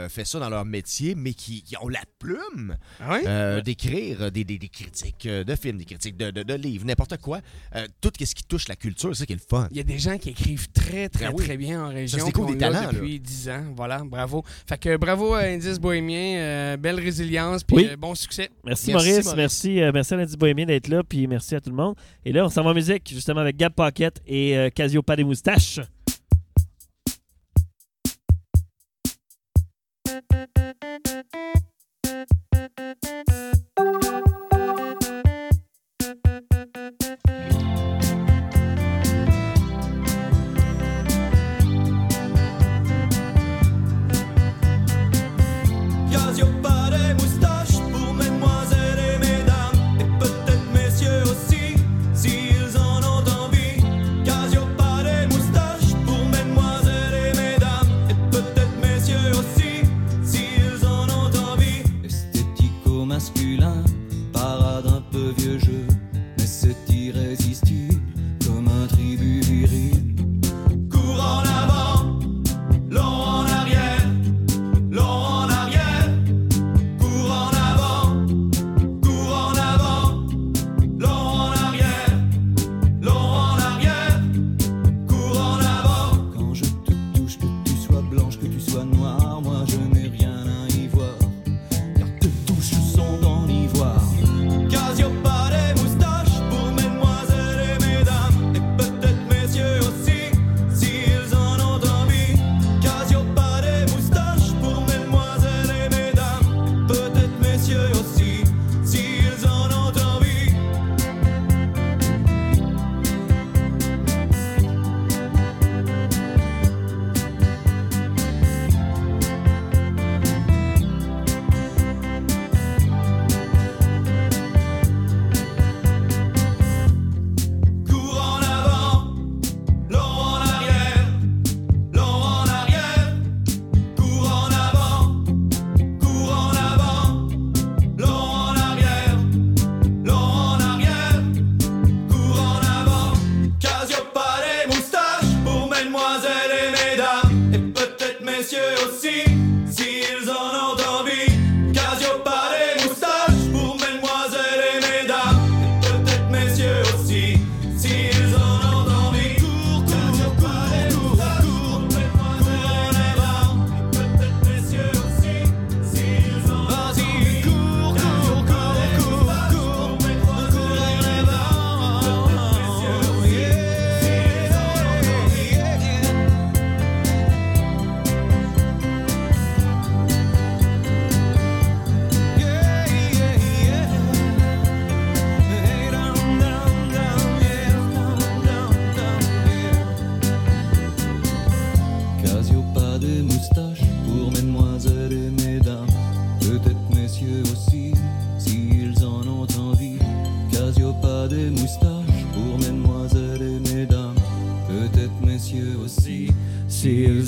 fait 0.10 0.26
ça 0.26 0.40
dans 0.40 0.50
leur 0.50 0.66
métier, 0.66 1.14
mais 1.14 1.36
qui, 1.36 1.62
qui 1.62 1.78
ont 1.78 1.88
la 1.88 2.02
plume 2.18 2.78
Ah 3.00 3.20
oui? 3.22 3.62
d'écrire 3.62 4.32
des, 4.32 4.44
des- 4.44 4.58
des 4.58 4.70
critiques 4.70 5.28
de 5.28 5.56
films, 5.56 5.78
des 5.78 5.86
critiques 5.86 6.18
de, 6.18 6.32
de- 6.32 6.42
de 6.42 6.54
livres, 6.56 6.86
n'importe 6.88 7.18
quoi. 7.18 7.42
Tout 8.02 8.12
ce 8.20 8.34
qui 8.34 8.44
touche 8.44 8.68
la 8.70 8.76
culture, 8.76 9.16
c'est 9.16 9.20
ça 9.20 9.26
qui 9.28 9.34
est 9.34 9.36
le 9.36 9.42
fun. 9.48 9.68
Il 9.70 9.78
y 9.78 9.82
a 9.82 9.84
des 9.84 10.00
gens 10.00 10.18
qui 10.18 10.30
écrivent 10.30 10.70
très, 10.72 10.95
très, 11.12 11.26
Ah 11.26 11.32
oui. 11.34 11.44
très 11.46 11.58
bien 11.58 11.86
en 11.86 11.90
région. 11.90 12.20
se 12.20 12.26
découvre 12.26 12.52
des 12.52 12.58
talents, 12.58 12.92
depuis 12.92 13.20
10 13.20 13.50
ans. 13.50 13.64
Voilà, 13.76 14.02
bravo. 14.06 14.44
Fait 14.68 14.78
que 14.78 14.98
bravo 14.98 15.34
à 15.34 15.42
Indice 15.42 15.80
Bohémien. 15.80 16.38
euh, 16.40 16.78
belle 16.78 17.00
résilience, 17.00 17.64
puis 17.64 17.76
Oui. 17.78 17.88
euh, 17.92 17.96
bon 17.98 18.16
succès. 18.16 18.50
Merci, 18.66 18.92
Merci, 18.92 18.94
Maurice, 18.94 19.26
Maurice. 19.26 19.36
merci, 19.38 19.82
euh, 19.82 19.92
merci 19.94 20.14
à 20.14 20.18
lundi 20.18 20.38
bohémien 20.38 20.66
d'être 20.66 20.88
là, 20.88 21.04
puis 21.08 21.28
merci 21.28 21.56
à 21.56 21.62
tout 21.62 21.70
le 21.70 21.76
monde. 21.76 21.96
Et 22.26 22.32
là, 22.32 22.46
on 22.46 22.50
s'en 22.50 22.64
va 22.64 22.72
en 22.72 22.74
musique, 22.74 23.10
justement, 23.14 23.42
avec 23.42 23.58
Gab 23.58 23.74
Pocket 23.74 24.22
et 24.28 24.58
euh, 24.58 24.70
Casio 24.70 25.02
Pas 25.02 25.16
des 25.16 25.24
moustaches. 25.24 25.80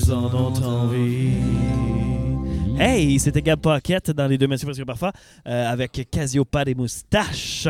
En 0.06 0.26
ont 0.36 0.54
envie. 0.64 1.32
Hey, 2.80 3.20
c'était 3.20 3.42
Gab 3.42 3.60
Pocket 3.60 4.12
dans 4.12 4.28
Les 4.28 4.38
Deux 4.38 4.46
Messieurs 4.48 4.68
Presque 4.68 4.86
Parfois 4.86 5.12
euh, 5.48 5.72
avec 5.72 6.08
Casio 6.12 6.46
Pas 6.46 6.64
des 6.64 6.76
moustaches. 6.76 7.68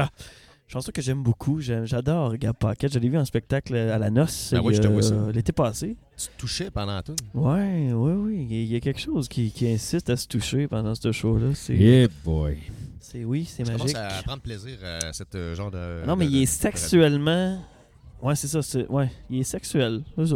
Chanson 0.67 0.91
que 0.93 1.01
j'aime 1.01 1.23
beaucoup. 1.23 1.61
J'adore 1.61 2.35
Gab 2.37 2.53
Pocket. 2.57 2.93
Je 2.93 2.99
l'ai 2.99 3.07
vu 3.07 3.17
en 3.17 3.23
spectacle 3.23 3.73
à 3.75 3.97
la 3.97 4.09
noce 4.09 4.49
Ben 4.51 4.59
oui, 4.61 4.75
je 4.75 4.81
te 4.81 4.87
euh, 4.87 4.91
vois 4.91 5.01
ça. 5.01 5.15
l'été 5.33 5.53
passé. 5.53 5.95
Tu 6.17 6.27
te 6.27 6.37
touchais 6.37 6.69
pendant 6.69 7.01
tout. 7.01 7.15
Ouais, 7.33 7.93
oui, 7.93 8.11
oui. 8.11 8.47
Il 8.49 8.63
y 8.65 8.75
a- 8.75 8.79
quelque 8.81 8.99
chose 8.99 9.29
qui, 9.29 9.49
qui 9.51 9.67
insiste 9.71 10.09
à 10.09 10.17
se 10.17 10.27
toucher 10.27 10.67
pendant 10.67 10.93
ce 10.95 11.11
show-là. 11.13 11.51
Yeah, 11.69 12.09
boy. 12.25 12.57
c'est 12.99 13.23
oui, 13.23 13.45
c'est 13.49 13.63
magique. 13.63 13.93
commences 13.95 13.95
à 13.95 14.21
prendre 14.23 14.41
plaisir 14.41 14.77
à 14.83 15.13
ce 15.13 15.23
euh, 15.33 15.55
genre 15.55 15.71
de. 15.71 16.05
Non, 16.05 16.17
mais 16.17 16.25
de- 16.25 16.31
il 16.31 16.37
est 16.41 16.45
de- 16.45 16.49
sexuellement. 16.49 17.59
Ouais, 18.21 18.35
c'est 18.35 18.47
ça. 18.47 18.61
c'est- 18.61 18.87
Ouais, 18.89 19.09
il 19.29 19.39
est 19.39 19.43
sexuel. 19.43 20.01
C'est 20.17 20.25
ça. 20.27 20.35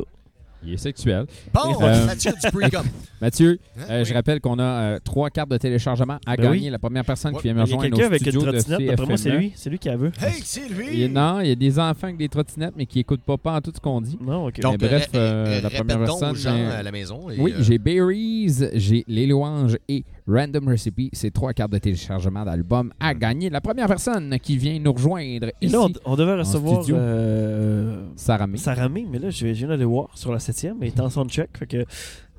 Il 0.63 0.73
est 0.73 0.77
sexuel. 0.77 1.25
Bon, 1.53 1.61
Euh, 1.81 2.05
Mathieu 2.05 2.31
du 2.31 2.51
pre-com. 2.51 2.85
Mathieu, 3.21 3.59
Hein? 3.79 3.81
euh, 3.89 4.03
je 4.05 4.13
rappelle 4.13 4.39
qu'on 4.39 4.59
a 4.59 4.63
euh, 4.63 4.99
trois 5.03 5.29
cartes 5.29 5.49
de 5.49 5.57
téléchargement 5.57 6.19
à 6.25 6.35
Ben 6.35 6.43
gagner. 6.43 6.65
oui. 6.65 6.69
La 6.69 6.77
première 6.79 7.03
personne 7.03 7.33
Ouais. 7.33 7.41
qui 7.41 7.47
vient 7.47 7.53
me 7.55 7.59
Il 7.65 7.69
y 7.69 7.73
a 7.73 7.75
rejoindre 7.77 7.83
quelqu'un 7.95 8.03
au 8.03 8.07
avec 8.07 8.21
une 8.21 8.31
de 8.31 8.37
trottinette. 8.59 8.87
D'après 8.87 9.05
moi, 9.07 9.17
c'est 9.17 9.29
CFME. 9.29 9.39
lui. 9.39 9.51
C'est 9.55 9.69
lui 9.71 9.79
qui 9.79 9.89
a 9.89 9.97
vu. 9.97 10.07
Hey, 10.21 10.33
c'est 10.43 10.69
lui! 10.69 10.85
Il 11.03 11.11
non, 11.13 11.39
il 11.39 11.47
y 11.47 11.51
a 11.51 11.55
des 11.55 11.79
enfants 11.79 12.07
avec 12.07 12.17
des 12.17 12.29
trottinettes, 12.29 12.73
mais 12.77 12.85
qui 12.85 12.99
n'écoutent 12.99 13.23
pas, 13.23 13.37
pas 13.37 13.53
en 13.55 13.61
tout 13.61 13.71
ce 13.75 13.79
qu'on 13.81 14.01
dit. 14.01 14.17
Non, 14.21 14.45
ok. 14.47 14.59
Donc, 14.59 14.73
Mais 14.81 14.87
bref, 14.87 15.09
euh, 15.15 15.61
la 15.61 15.69
première 15.69 15.97
personne, 15.99 16.31
aux 16.31 16.35
gens 16.35 16.53
mais- 16.53 16.65
à 16.71 16.83
la 16.83 16.91
maison. 16.91 17.29
et, 17.29 17.39
Oui, 17.39 17.53
euh, 17.57 17.63
j'ai 17.63 17.77
Berries, 17.79 18.53
j'ai 18.73 19.03
Les 19.07 19.25
Louanges 19.25 19.77
et 19.89 20.03
Random 20.27 20.67
Recipe. 20.67 21.09
C'est 21.13 21.31
trois 21.31 21.53
cartes 21.53 21.71
de 21.71 21.77
téléchargement 21.77 22.45
d'album 22.45 22.93
à 22.99 23.13
gagner. 23.13 23.49
La 23.49 23.61
première 23.61 23.87
personne 23.87 24.37
qui 24.39 24.57
vient 24.57 24.77
nous 24.79 24.93
rejoindre 24.93 25.47
Et 25.61 25.65
ici, 25.65 25.73
là, 25.73 25.81
on, 25.81 25.91
on 26.05 26.15
devait 26.15 26.35
recevoir 26.35 26.83
euh. 26.89 28.05
Sarah 28.15 28.47
May, 28.47 29.05
mais 29.09 29.19
là, 29.19 29.29
je 29.29 29.47
viens 29.47 29.67
d'aller 29.67 29.85
voir 29.85 30.09
sur 30.17 30.31
la 30.31 30.37
7e, 30.37 30.73
mais 30.79 30.87
il 30.87 30.93
est 30.93 30.99
en 30.99 31.09
son 31.09 31.25
check. 31.25 31.49
Fait 31.57 31.65
que, 31.67 31.85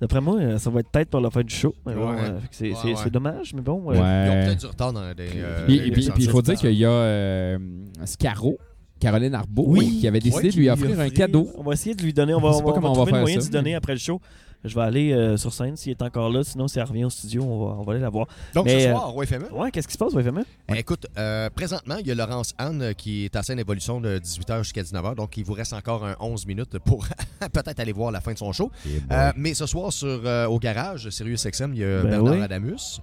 d'après 0.01 0.21
moi, 0.21 0.59
ça 0.59 0.71
va 0.71 0.81
être 0.81 0.89
peut-être 0.91 1.11
pour 1.11 1.21
la 1.21 1.31
fin 1.31 1.43
du 1.43 1.55
show. 1.55 1.75
Ouais. 1.87 1.95
euh, 1.97 2.39
c'est 2.51 2.71
Ouais, 2.71 2.77
c'est- 2.81 2.89
ouais. 2.89 2.95
c'est 3.03 3.11
dommage, 3.13 3.53
mais 3.55 3.61
bon. 3.63 3.81
Ouais. 3.83 3.97
euh, 3.99 4.27
Ils 4.27 4.31
ont 4.31 4.47
peut-être 4.47 4.61
du 4.61 4.67
retard 4.67 4.93
dans 4.93 5.15
des. 5.15 5.29
euh, 5.37 5.67
Puis, 5.67 5.79
des 5.81 5.91
puis- 5.91 6.11
puis 6.11 6.25
il 6.25 6.31
faut 6.31 6.43
dire 6.43 6.55
qu'il 6.57 6.73
y 6.75 6.85
a 6.85 6.91
euh, 6.91 7.59
Scaro 8.05 8.59
Caroline 9.01 9.35
Arbault, 9.35 9.65
Oui. 9.67 9.99
qui 10.01 10.07
avait 10.07 10.21
décidé 10.21 10.51
de 10.51 10.57
lui 10.57 10.71
offrir 10.71 10.99
un 11.01 11.09
cadeau. 11.11 11.49
On 11.57 11.65
va 11.65 11.73
essayer 11.73 11.95
de 11.97 12.03
lui 12.05 12.13
donner. 12.13 12.35
On 12.35 12.41
va, 12.41 12.51
on 12.51 12.63
va, 12.63 12.73
comment 12.73 12.91
on 12.91 12.93
va 12.93 12.97
trouver 13.03 13.13
le 13.13 13.19
moyen 13.21 13.41
ça, 13.41 13.49
de 13.49 13.53
lui 13.53 13.53
donner 13.53 13.75
après 13.75 13.95
le 13.95 13.99
show. 13.99 14.21
Je 14.65 14.75
vais 14.75 14.81
aller 14.83 15.13
euh, 15.13 15.37
sur 15.37 15.53
scène 15.53 15.77
s'il 15.77 15.91
est 15.91 16.03
encore 16.03 16.31
là. 16.31 16.45
Sinon, 16.45 16.69
si 16.69 16.79
elle 16.79 16.85
revient 16.85 17.05
au 17.05 17.11
studio, 17.11 17.43
on 17.43 17.67
va, 17.67 17.75
on 17.81 17.83
va 17.83 17.93
aller 17.93 18.01
la 18.01 18.11
voir. 18.11 18.27
Donc, 18.55 18.67
Mais, 18.67 18.81
ce 18.81 18.87
euh, 18.89 18.91
soir, 18.93 19.17
au 19.17 19.23
FME, 19.25 19.53
Ouais, 19.53 19.71
qu'est-ce 19.73 19.89
qui 19.89 19.95
se 19.95 19.99
passe 19.99 20.15
au 20.15 20.21
FME? 20.23 20.45
Eh, 20.69 20.79
Écoute, 20.79 21.07
euh, 21.19 21.51
présentement, 21.51 21.97
il 21.99 22.07
y 22.07 22.11
a 22.13 22.15
Laurence 22.15 22.55
Anne 22.59 22.95
qui 22.97 23.25
est 23.25 23.35
à 23.35 23.43
scène 23.43 23.59
évolution 23.59 24.01
de 24.01 24.19
18h 24.19 24.59
jusqu'à 24.63 24.83
19h. 24.83 25.17
Donc, 25.17 25.37
il 25.37 25.45
vous 25.45 25.55
reste 25.55 25.73
encore 25.73 26.05
un 26.07 26.15
11 26.21 26.47
minutes 26.47 26.79
pour 26.79 27.07
peut-être 27.53 27.81
aller 27.81 27.93
voir 27.93 28.13
la 28.13 28.21
fin 28.21 28.33
de 28.33 28.39
son 28.39 28.53
show. 28.53 28.71
Euh, 29.11 29.33
mais 29.37 29.55
ce 29.55 29.67
soir, 29.67 29.93
sur, 29.93 30.07
euh, 30.25 30.47
au 30.47 30.59
garage, 30.59 31.11
Sirius 31.11 31.45
XM, 31.47 31.73
il 31.75 31.81
y 31.81 31.85
a 31.85 32.03
Ben 32.03 32.11
Bernard 32.11 32.35
oui. 32.35 32.43
Adamus. 32.43 33.01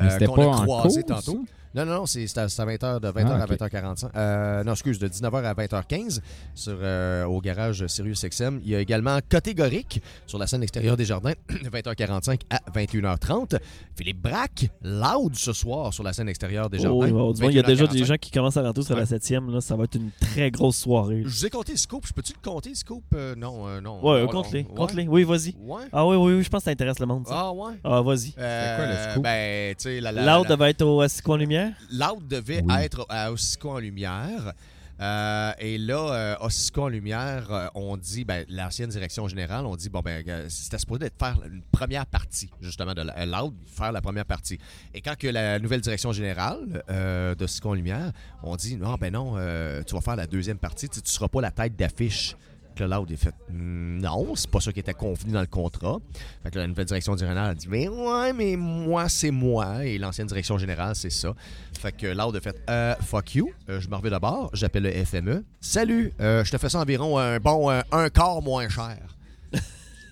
Euh, 0.00 0.08
c'était 0.10 0.24
qu'on 0.24 0.34
pas 0.36 0.44
a 0.44 0.46
en 0.46 0.62
croisé 0.64 1.02
cours, 1.02 1.16
tantôt. 1.16 1.32
ça? 1.32 1.52
Non, 1.74 1.86
non, 1.86 1.94
non, 1.94 2.06
c'est 2.06 2.26
c'est 2.26 2.38
à, 2.38 2.48
c'est 2.48 2.60
à 2.60 2.66
20h, 2.66 3.00
de 3.00 3.08
20h 3.08 3.26
Ah, 3.26 3.42
à 3.42 3.46
20h45. 3.46 4.10
Euh, 4.14 4.64
non, 4.64 4.72
excuse, 4.72 4.98
de 4.98 5.08
19h 5.08 5.42
à 5.44 5.54
20h15 5.54 6.20
sur, 6.54 6.76
euh, 6.80 7.24
au 7.24 7.40
garage 7.40 7.86
Sirius 7.86 8.24
XM. 8.24 8.60
Il 8.62 8.70
y 8.70 8.74
a 8.76 8.80
également 8.80 9.18
Catégorique 9.28 10.02
sur 10.26 10.38
la 10.38 10.46
scène 10.46 10.62
extérieure 10.62 10.96
des 10.96 11.04
jardins, 11.04 11.32
de 11.48 11.68
20h45 11.70 12.40
à 12.50 12.60
21h30. 12.78 13.58
Philippe 13.96 14.20
Braque, 14.22 14.68
Loud 14.82 15.34
ce 15.36 15.52
soir 15.52 15.92
sur 15.94 16.04
la 16.04 16.12
scène 16.12 16.28
extérieure 16.28 16.68
des 16.70 16.78
jardins. 16.78 16.96
Oh, 16.98 17.04
il 17.06 17.10
y 17.10 17.12
monde. 17.12 17.36
Il 17.40 17.52
y 17.54 17.58
a 17.58 17.62
déjà 17.62 17.84
21h45. 17.84 17.92
des 17.92 18.04
gens 18.04 18.16
qui 18.16 18.30
commencent 18.30 18.56
à 18.56 18.62
rentrer 18.62 18.82
sur 18.82 18.94
la 18.96 19.02
Ouais. 19.02 19.06
7e. 19.18 19.50
Là, 19.50 19.60
ça 19.60 19.76
va 19.76 19.84
être 19.84 19.94
une 19.96 20.10
très 20.20 20.50
grosse 20.50 20.76
soirée. 20.76 21.22
Je 21.24 21.28
vous 21.28 21.46
ai 21.46 21.50
compté 21.50 21.76
Scoop. 21.76 22.06
Je 22.06 22.12
peux-tu 22.12 22.32
le 22.34 22.50
compter, 22.50 22.74
Scoop? 22.74 23.02
Euh, 23.14 23.34
non, 23.34 23.66
euh, 23.68 23.80
non. 23.80 24.04
Ouais, 24.04 24.26
compte-les. 24.30 25.06
Oui, 25.08 25.24
vas-y. 25.24 25.54
Ouais. 25.60 25.82
Ah 25.92 26.06
oui, 26.06 26.16
oui, 26.16 26.34
oui, 26.34 26.42
je 26.42 26.48
pense 26.48 26.60
que 26.60 26.64
ça 26.64 26.70
intéresse 26.70 26.98
le 26.98 27.06
monde. 27.06 27.26
ça. 27.26 27.34
Ah, 27.34 27.52
ouais. 27.52 27.72
Ah, 27.84 28.00
vas-y. 28.02 28.34
Euh, 28.38 28.76
quoi, 28.76 28.86
le 28.86 29.10
scoop? 29.12 29.22
Ben, 29.24 29.74
tu 29.76 29.82
sais, 29.84 30.00
la, 30.00 30.12
la, 30.12 30.36
Loud 30.38 30.48
la- 30.48 30.56
va 30.56 30.70
être 30.70 30.82
au 30.82 31.00
Assis 31.00 31.22
en 31.26 31.38
Lumière. 31.62 31.74
Loud 32.14 32.28
devait 32.28 32.62
Oui. 32.64 32.74
être 32.78 33.06
à 33.08 33.32
Ossico 33.32 33.70
en 33.70 33.78
lumière. 33.78 34.52
Euh, 35.00 35.52
et 35.58 35.78
là, 35.78 35.96
euh, 36.12 36.36
Ossico 36.42 36.82
en 36.84 36.88
lumière, 36.88 37.50
euh, 37.50 37.66
on 37.74 37.96
dit, 37.96 38.24
ben, 38.24 38.44
l'ancienne 38.48 38.88
direction 38.90 39.26
générale, 39.26 39.66
on 39.66 39.74
dit, 39.74 39.88
bon, 39.88 40.00
ben, 40.00 40.22
euh, 40.28 40.46
c'était 40.48 40.78
supposé 40.78 41.06
être 41.06 41.18
faire 41.18 41.40
une 41.44 41.62
première 41.72 42.06
partie, 42.06 42.50
justement, 42.60 42.94
de 42.94 43.02
Loud, 43.02 43.54
faire 43.66 43.90
la 43.90 44.00
première 44.00 44.26
partie. 44.26 44.58
Et 44.94 45.00
quand 45.00 45.16
que 45.18 45.26
la 45.26 45.58
nouvelle 45.58 45.80
direction 45.80 46.12
générale 46.12 46.84
euh, 46.88 47.34
d'Ossico 47.34 47.70
en 47.70 47.74
lumière, 47.74 48.12
on 48.44 48.54
dit, 48.54 48.76
non, 48.76 48.94
ben 48.94 49.12
non, 49.12 49.34
euh, 49.38 49.82
tu 49.82 49.94
vas 49.94 50.00
faire 50.02 50.14
la 50.16 50.26
deuxième 50.28 50.58
partie, 50.58 50.88
tu 50.88 51.00
ne 51.00 51.06
seras 51.06 51.28
pas 51.28 51.40
la 51.40 51.50
tête 51.50 51.74
d'affiche. 51.74 52.36
Que 52.74 52.84
là, 52.84 52.96
Loud 52.96 53.10
est 53.10 53.16
fait, 53.16 53.34
Hmm, 53.50 53.98
non, 53.98 54.34
c'est 54.34 54.50
pas 54.50 54.60
ça 54.60 54.72
qui 54.72 54.80
était 54.80 54.94
convenu 54.94 55.32
dans 55.32 55.40
le 55.40 55.46
contrat. 55.46 55.98
Fait 56.42 56.50
que 56.50 56.58
la 56.58 56.66
nouvelle 56.66 56.86
direction 56.86 57.16
générale 57.16 57.50
a 57.50 57.54
dit, 57.54 57.68
mais 57.68 57.86
ouais, 57.88 58.32
mais 58.32 58.56
moi, 58.56 59.08
c'est 59.08 59.30
moi. 59.30 59.84
Et 59.84 59.98
l'ancienne 59.98 60.26
direction 60.26 60.56
générale, 60.58 60.94
c'est 60.96 61.10
ça. 61.10 61.34
Fait 61.78 61.92
que 61.92 62.06
Loud 62.06 62.34
a 62.36 62.40
fait, 62.40 62.56
euh, 62.70 62.94
fuck 63.00 63.34
you, 63.34 63.50
Euh, 63.68 63.80
je 63.80 63.88
m'en 63.88 63.96
reviens 63.98 64.12
d'abord, 64.12 64.50
j'appelle 64.54 64.84
le 64.84 65.04
FME. 65.04 65.44
Salut, 65.60 66.12
euh, 66.20 66.44
je 66.44 66.50
te 66.50 66.56
fais 66.58 66.68
ça 66.68 66.78
environ 66.80 67.18
un 67.18 67.38
bon 67.38 67.70
euh, 67.70 67.80
un 67.92 68.08
quart 68.08 68.40
moins 68.40 68.68
cher. 68.68 68.98
tu 69.52 69.60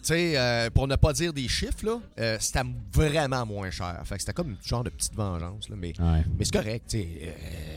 sais, 0.02 0.36
euh, 0.36 0.68
pour 0.70 0.86
ne 0.86 0.96
pas 0.96 1.12
dire 1.12 1.32
des 1.32 1.48
chiffres, 1.48 1.84
là, 1.84 2.36
c'était 2.38 2.60
vraiment 2.92 3.46
moins 3.46 3.70
cher. 3.70 4.00
Fait 4.04 4.16
que 4.16 4.20
c'était 4.20 4.32
comme 4.34 4.50
une 4.50 4.56
genre 4.62 4.84
de 4.84 4.90
petite 4.90 5.14
vengeance, 5.14 5.68
là, 5.68 5.76
mais. 5.78 5.92
Ouais. 5.98 6.24
Mais 6.38 6.44
c'est 6.44 6.52
correct, 6.52 6.94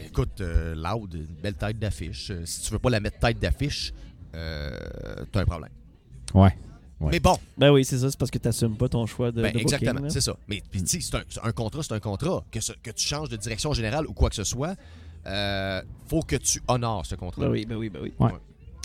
écoute, 0.05 0.41
Loud, 0.41 1.13
une 1.13 1.41
belle 1.41 1.55
tête 1.55 1.79
d'affiche. 1.79 2.31
Si 2.45 2.61
tu 2.61 2.71
veux 2.71 2.79
pas 2.79 2.89
la 2.89 2.99
mettre 2.99 3.19
tête 3.19 3.39
d'affiche, 3.39 3.93
euh, 4.35 4.77
t'as 5.31 5.41
un 5.41 5.45
problème. 5.45 5.69
Ouais. 6.33 6.55
Ouais. 6.99 7.09
Mais 7.11 7.19
bon, 7.19 7.37
Ben 7.57 7.69
oui, 7.71 7.83
c'est 7.83 7.97
ça. 7.97 8.09
C'est 8.09 8.17
parce 8.17 8.31
que 8.31 8.37
tu 8.37 8.47
n'assumes 8.47 8.77
pas 8.77 8.87
ton 8.87 9.05
choix 9.05 9.31
de, 9.31 9.41
ben, 9.41 9.51
de 9.51 9.59
exactement, 9.59 10.09
c'est 10.09 10.21
ça. 10.21 10.37
Mais 10.47 10.61
tu 10.71 10.79
sais, 10.85 10.99
c'est 11.01 11.39
un, 11.43 11.51
contrat, 11.51 11.83
c'est 11.83 11.93
un 11.93 11.99
contrat. 11.99 12.43
Que, 12.49 12.61
ce- 12.61 12.71
que 12.81 12.91
tu 12.91 13.05
changes 13.05 13.27
de 13.29 13.35
direction 13.35 13.73
générale 13.73 14.07
ou 14.07 14.13
quoi 14.13 14.29
que 14.29 14.35
ce 14.35 14.45
soit, 14.45 14.75
euh, 15.27 15.81
faut 16.07 16.21
que 16.21 16.37
tu 16.37 16.61
honores 16.67 17.05
ce 17.05 17.15
contrat. 17.15 17.41
Ben 17.43 17.51
oui, 17.51 17.65
ben 17.65 17.75
oui, 17.75 17.89
ben 17.89 17.99
oui. 18.01 18.13
Ouais. 18.19 18.31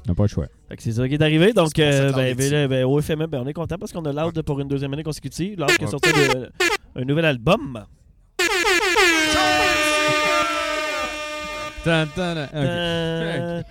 On 0.06 0.10
n'a 0.10 0.14
pas 0.16 0.24
le 0.24 0.28
choix. 0.28 0.46
Fait 0.68 0.76
que 0.76 0.82
c'est 0.82 0.92
ça 0.92 1.06
qui 1.08 1.14
est 1.14 1.22
arrivé. 1.22 1.52
Donc, 1.52 1.78
euh, 1.78 2.12
ben, 2.12 2.34
ben, 2.34 2.66
ben, 2.68 2.84
au 2.84 3.00
FME, 3.00 3.26
ben, 3.26 3.40
on 3.42 3.46
est 3.46 3.52
content 3.52 3.76
parce 3.78 3.92
qu'on 3.92 4.04
a 4.04 4.12
Loud 4.12 4.42
pour 4.42 4.58
une 4.58 4.68
deuxième 4.68 4.92
année 4.94 5.04
consécutive. 5.04 5.58
Loud 5.58 5.70
qui 5.76 5.82
a 5.82 5.84
Ouais. 5.84 5.90
sorti 5.90 6.10
de- 6.12 6.50
un 6.96 7.04
nouvel 7.04 7.24
album. 7.24 7.84
Euh, 11.86 13.62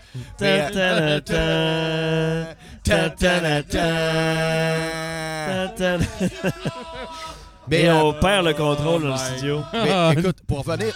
on 7.92 8.14
perd 8.14 8.46
le 8.46 8.54
contrôle 8.54 9.04
dans 9.04 9.10
le 9.12 9.18
studio. 9.18 9.62
mais 9.74 10.14
écoute, 10.14 10.38
pour 10.48 10.64
revenir. 10.64 10.94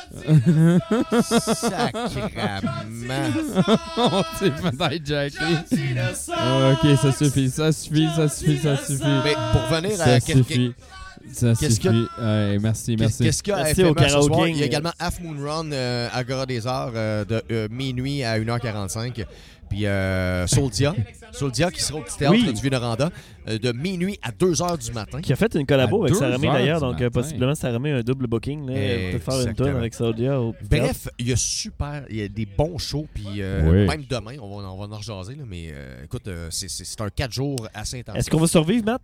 Sacrament. 1.22 2.62
On 3.98 4.24
s'est 4.40 4.52
fait 4.52 4.96
hijacker. 4.96 5.58
Ah, 6.34 6.72
ok, 6.72 6.98
ça 6.98 7.12
suffit, 7.12 7.50
ça 7.50 7.72
suffit, 7.74 8.08
ça 8.16 8.30
suffit, 8.30 8.58
ça 8.60 8.78
suffit. 8.78 9.04
Mais 9.26 9.36
pour 9.52 9.62
revenir 9.70 9.98
Ça 9.98 10.04
à. 10.06 10.20
qu'est- 10.20 10.34
suffit. 10.34 10.74
Ça 11.32 11.54
qu'est-ce 11.60 11.76
suffit. 11.76 11.88
Ouais, 11.90 12.58
merci, 12.60 12.96
merci. 13.00 13.24
qu'est-ce 13.24 13.44
qu'il 13.44 13.52
y 13.52 13.56
a 13.56 13.64
Merci 13.64 13.84
au 13.84 13.96
ce 13.98 14.22
soir? 14.22 14.48
Il 14.48 14.58
y 14.58 14.64
a 14.64 14.66
également 14.66 14.92
Half 15.00 15.20
Moon 15.22 15.36
Run 15.44 15.72
euh, 15.72 16.08
à 16.12 16.24
Gora 16.24 16.46
des 16.46 16.66
Arts 16.68 16.92
euh, 16.96 17.26
de 17.26 17.42
euh, 17.52 17.68
minuit 17.72 18.24
à 18.24 18.40
1h45. 18.40 19.26
Puis 19.70 19.86
euh, 19.86 20.46
Soldia. 20.48 20.94
Soldia 21.32 21.72
qui 21.72 21.82
sera 21.82 22.00
au 22.00 22.02
petit 22.02 22.18
théâtre 22.18 22.36
Oui. 22.36 22.52
du 22.54 22.60
Vieux-Noranda 22.60 23.10
euh, 23.48 23.58
de 23.58 23.72
minuit 23.72 24.20
à 24.22 24.32
2h 24.32 24.78
du 24.86 24.92
matin. 24.92 25.22
Qui 25.22 25.32
a 25.32 25.38
fait 25.38 25.56
une 25.56 25.66
collabo 25.66 26.04
À 26.04 26.08
avec 26.08 26.16
Saramé 26.18 26.48
d'ailleurs. 26.50 26.82
Donc, 26.82 27.00
euh, 27.00 27.06
matin. 27.06 27.22
possiblement, 27.22 27.56
Saramé 27.56 27.94
a 27.94 27.98
un 27.98 28.02
double 28.02 28.28
booking. 28.28 28.68
Là. 28.68 28.74
Peut 29.14 29.20
faire 29.20 29.48
une 29.48 29.54
tonne 29.56 29.78
avec 29.78 29.94
Saudia 29.94 30.42
au. 30.42 30.54
Bref, 30.70 31.08
il 31.18 31.30
y 31.30 31.32
a 31.32 31.38
super, 31.38 32.04
il 32.10 32.18
y 32.18 32.22
a 32.22 32.28
des 32.28 32.46
bons 32.46 32.78
shows, 32.80 33.08
puis 33.14 33.26
euh, 33.38 33.62
Oui. 33.72 33.88
même 33.88 34.04
demain, 34.10 34.36
on 34.42 34.50
va, 34.62 34.68
on 34.70 34.78
va 34.78 34.94
en 34.94 34.98
rejaser, 34.98 35.36
là, 35.36 35.44
mais 35.48 35.70
euh, 35.72 36.04
écoute, 36.04 36.28
euh, 36.28 36.48
c'est- 36.52 36.68
c'est 36.70 36.84
c'est 36.84 37.00
un 37.00 37.10
4 37.10 37.32
jours 37.32 37.66
assez 37.74 38.00
intense. 38.00 38.18
Est-ce 38.18 38.30
qu'on 38.30 38.40
va 38.40 38.48
survivre, 38.48 38.84
Matt? 38.84 39.02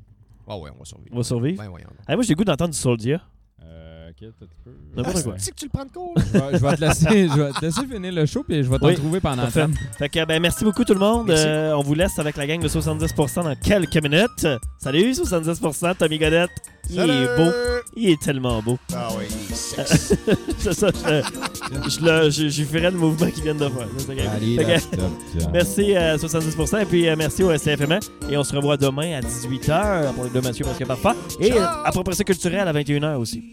Ah 0.47 0.57
ouais, 0.57 0.69
on 0.73 0.79
va 0.79 0.85
survivre. 0.85 1.13
On 1.13 1.17
va 1.17 1.23
survivre? 1.23 1.61
Ben, 1.61 1.69
voyons. 1.69 1.87
Ah, 2.07 2.15
moi, 2.15 2.23
j'ai 2.23 2.33
le 2.33 2.37
goût 2.37 2.45
d'entendre 2.45 2.71
du 2.71 2.77
Soldia. 2.77 3.21
Euh, 3.61 3.96
ok, 4.21 4.27
un 4.27 4.45
petit 4.45 4.57
peu. 4.63 4.71
N'importe 4.95 5.23
quoi. 5.23 5.33
C'est 5.37 5.51
que 5.51 5.55
tu 5.57 5.65
le 5.65 5.69
prends 5.71 5.85
de 5.85 5.91
court, 5.91 6.13
là? 6.15 6.23
Je 6.33 6.37
vais, 6.37 6.57
je 6.57 6.65
vais 6.65 6.75
te 6.75 6.81
laisser, 6.81 7.27
je 7.29 7.41
vais 7.41 7.51
te 7.51 7.65
laisser 7.65 7.85
finir 7.87 8.11
le 8.13 8.25
show 8.25 8.43
puis 8.43 8.63
je 8.63 8.69
vais 8.69 8.77
te 8.79 8.85
Oui, 8.85 8.91
retrouver 8.95 9.19
pendant 9.19 9.43
le 9.43 9.51
Parfait. 9.51 9.67
temps. 9.67 9.79
Fait 9.97 10.09
que, 10.09 10.25
ben, 10.25 10.41
merci 10.41 10.63
beaucoup 10.63 10.83
tout 10.83 10.93
le 10.93 10.99
monde. 10.99 11.29
Euh, 11.29 11.73
on 11.73 11.81
vous 11.83 11.93
laisse 11.93 12.17
avec 12.19 12.35
la 12.37 12.47
gang 12.47 12.59
de 12.61 12.67
70% 12.67 13.43
dans 13.43 13.55
quelques 13.55 14.01
minutes. 14.03 14.47
Salut, 14.79 15.11
70%, 15.11 15.95
Tommy 15.97 16.17
Godette. 16.17 16.49
Il 16.89 16.99
est 17.01 17.35
beau. 17.37 17.51
Il 17.97 18.09
est 18.11 18.21
tellement 18.21 18.61
beau. 18.61 18.77
Ah 18.95 19.09
oui, 19.17 19.25
il 19.29 19.51
est 19.51 19.55
sexy. 19.55 20.15
C'est 20.57 20.73
ça, 20.73 20.87
je, 20.93 21.89
je, 21.89 22.05
le- 22.05 22.29
je, 22.29 22.47
je 22.47 22.63
ferai 22.63 22.91
le 22.91 22.97
mouvement 22.97 23.29
qu'ils 23.29 23.43
viennent 23.43 23.57
de 23.57 23.67
faire. 23.67 24.31
Allez, 24.33 24.79
stop. 24.79 25.01
Merci 25.51 25.95
à 25.95 26.15
70% 26.15 26.81
et 26.81 26.85
puis 26.85 27.09
euh, 27.09 27.15
merci 27.17 27.43
au 27.43 27.51
SCFM. 27.55 27.99
Et 28.29 28.37
on 28.37 28.43
se 28.43 28.55
revoit 28.55 28.77
demain 28.77 29.17
à 29.17 29.19
18h 29.19 30.13
pour 30.13 30.23
les 30.23 30.29
deux 30.29 30.41
Mathieu 30.41 30.63
parce 30.63 30.77
que 30.77 30.85
parfois. 30.85 31.15
Et 31.41 31.51
euh, 31.53 31.65
à 31.83 31.91
propos 31.91 32.11
culturel 32.11 32.67
à 32.67 32.71
21h 32.73 33.15
aussi. 33.17 33.43